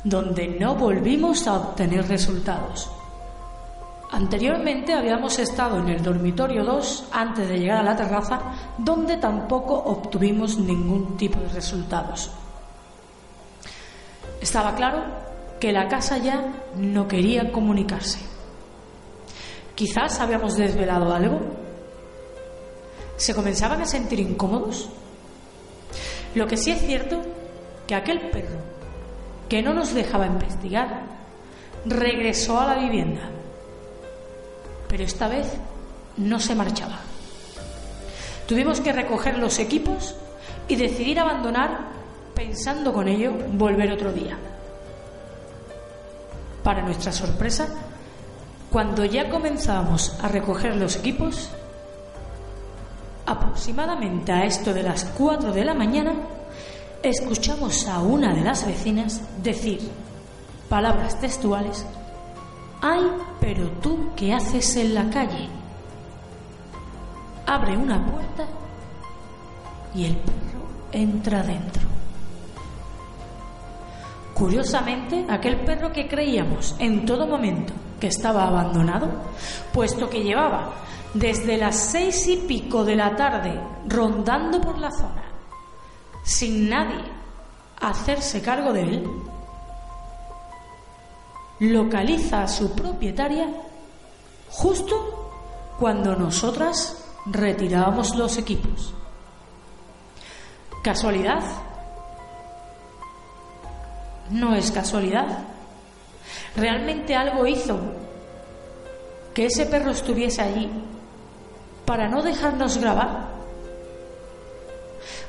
donde 0.03 0.49
no 0.49 0.75
volvimos 0.75 1.47
a 1.47 1.55
obtener 1.55 2.09
resultados. 2.09 2.91
Anteriormente 4.11 4.95
habíamos 4.95 5.39
estado 5.39 5.79
en 5.79 5.91
el 5.91 6.03
dormitorio 6.03 6.65
2 6.65 7.05
antes 7.13 7.49
de 7.49 7.59
llegar 7.59 7.79
a 7.79 7.85
la 7.85 7.97
terraza, 7.97 8.41
donde 8.77 9.19
tampoco 9.19 9.75
obtuvimos 9.75 10.59
ningún 10.59 11.17
tipo 11.17 11.39
de 11.39 11.51
resultados. 11.51 12.33
Estaba 14.41 14.75
claro 14.75 15.05
que 15.61 15.71
la 15.71 15.87
casa 15.87 16.19
ya 16.19 16.53
no 16.77 17.07
quería 17.07 17.53
comunicarse. 17.53 18.19
Quizás 19.77 20.19
habíamos 20.21 20.57
desvelado 20.57 21.15
algo. 21.15 21.60
¿Se 23.21 23.35
comenzaban 23.35 23.83
a 23.83 23.85
sentir 23.85 24.19
incómodos? 24.19 24.89
Lo 26.35 26.47
que 26.47 26.57
sí 26.57 26.71
es 26.71 26.81
cierto 26.81 27.21
que 27.87 27.95
aquel 27.95 28.31
perro 28.31 28.57
que 29.47 29.61
no 29.61 29.75
nos 29.75 29.93
dejaba 29.93 30.25
investigar 30.25 31.03
regresó 31.85 32.59
a 32.59 32.69
la 32.69 32.81
vivienda. 32.81 33.21
Pero 34.89 35.05
esta 35.05 35.29
vez 35.29 35.47
no 36.17 36.41
se 36.41 36.55
marchaba. 36.55 37.01
Tuvimos 38.49 38.81
que 38.81 38.91
recoger 38.91 39.37
los 39.37 39.59
equipos 39.59 40.15
y 40.67 40.77
decidir 40.77 41.21
abandonar 41.21 41.89
pensando 42.35 42.91
con 42.91 43.07
ello 43.07 43.35
volver 43.53 43.93
otro 43.93 44.15
día. 44.15 44.39
Para 46.65 46.81
nuestra 46.81 47.13
sorpresa, 47.13 47.69
cuando 48.71 49.05
ya 49.05 49.29
comenzábamos 49.29 50.17
a 50.23 50.29
recoger 50.29 50.77
los 50.77 50.97
equipos, 50.97 51.51
aproximadamente 53.31 54.33
a 54.33 54.45
esto 54.45 54.75
de 54.75 54.83
las 54.83 55.05
4 55.05 55.53
de 55.53 55.65
la 55.65 55.73
mañana, 55.73 56.13
escuchamos 57.01 57.87
a 57.87 58.01
una 58.01 58.35
de 58.35 58.43
las 58.43 58.67
vecinas 58.67 59.23
decir, 59.41 59.81
palabras 60.69 61.19
textuales, 61.21 61.87
ay, 62.83 63.05
pero 63.41 63.71
tú, 63.81 64.11
¿qué 64.17 64.33
haces 64.33 64.77
en 64.77 64.95
la 64.95 65.09
calle? 65.11 65.49
Abre 67.47 67.77
una 67.77 68.05
puerta 68.05 68.47
y 69.95 70.07
el 70.07 70.17
perro 70.17 70.67
entra 70.91 71.43
dentro. 71.45 71.83
Curiosamente, 74.35 75.25
aquel 75.29 75.61
perro 75.61 75.93
que 75.93 76.09
creíamos 76.09 76.75
en 76.81 77.05
todo 77.05 77.27
momento 77.29 77.73
que 78.01 78.09
estaba 78.09 78.49
abandonado, 78.49 79.09
puesto 79.73 80.09
que 80.09 80.25
llevaba 80.25 80.73
desde 81.15 81.57
las 81.57 81.77
seis 81.77 82.27
y 82.29 82.37
pico 82.37 82.85
de 82.85 82.97
la 82.97 83.17
tarde 83.17 83.59
rondando 83.87 84.61
por 84.61 84.79
la 84.79 84.91
zona, 84.91 85.25
sin 86.23 86.69
nadie 86.69 87.05
hacerse 87.81 88.43
cargo 88.43 88.73
de 88.73 88.83
él, 88.83 89.11
localiza 91.61 92.43
a 92.43 92.49
su 92.49 92.73
propietaria 92.73 93.49
justo 94.51 95.75
cuando 95.79 96.15
nosotras 96.15 97.05
retirábamos 97.27 98.15
los 98.15 98.37
equipos. 98.39 98.95
¿Casualidad? 100.83 101.43
No 104.31 104.55
es 104.55 104.71
casualidad. 104.71 105.45
Realmente 106.57 107.15
algo 107.17 107.47
hizo 107.47 107.79
que 109.35 109.47
ese 109.47 109.67
perro 109.67 109.91
estuviese 109.91 110.41
allí 110.43 110.71
para 111.91 112.07
no 112.07 112.23
dejarnos 112.23 112.79
grabar 112.79 113.31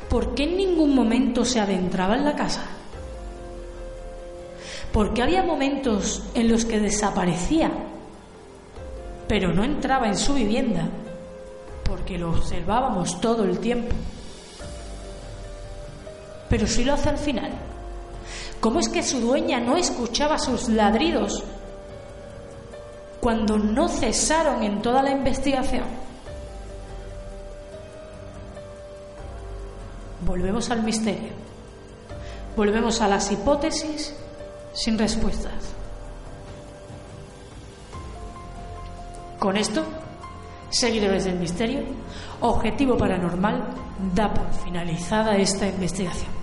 ¿por 0.07 0.35
qué 0.35 0.43
en 0.43 0.57
ningún 0.57 0.93
momento 0.93 1.43
se 1.43 1.59
adentraba 1.59 2.15
en 2.15 2.23
la 2.23 2.35
casa? 2.35 2.61
¿Por 4.93 5.11
qué 5.11 5.23
había 5.23 5.41
momentos 5.41 6.21
en 6.35 6.51
los 6.51 6.65
que 6.65 6.79
desaparecía, 6.79 7.71
pero 9.27 9.51
no 9.51 9.63
entraba 9.63 10.05
en 10.05 10.15
su 10.15 10.35
vivienda? 10.35 10.87
Porque 11.83 12.19
lo 12.19 12.29
observábamos 12.29 13.19
todo 13.19 13.43
el 13.43 13.57
tiempo. 13.57 13.95
Pero 16.47 16.67
sí 16.67 16.83
lo 16.83 16.93
hace 16.93 17.09
al 17.09 17.17
final. 17.17 17.53
¿Cómo 18.59 18.81
es 18.81 18.87
que 18.87 19.01
su 19.01 19.19
dueña 19.19 19.59
no 19.59 19.77
escuchaba 19.77 20.37
sus 20.37 20.69
ladridos 20.69 21.43
cuando 23.19 23.57
no 23.57 23.87
cesaron 23.87 24.61
en 24.61 24.83
toda 24.83 25.01
la 25.01 25.09
investigación? 25.09 26.10
Volvemos 30.31 30.71
al 30.71 30.81
misterio. 30.81 31.33
Volvemos 32.55 33.01
a 33.01 33.09
las 33.09 33.29
hipótesis 33.33 34.15
sin 34.71 34.97
respuestas. 34.97 35.51
Con 39.39 39.57
esto, 39.57 39.83
seguidores 40.69 41.25
del 41.25 41.37
misterio, 41.37 41.81
Objetivo 42.39 42.95
Paranormal 42.97 43.73
da 44.15 44.33
por 44.33 44.49
finalizada 44.63 45.35
esta 45.35 45.67
investigación. 45.67 46.40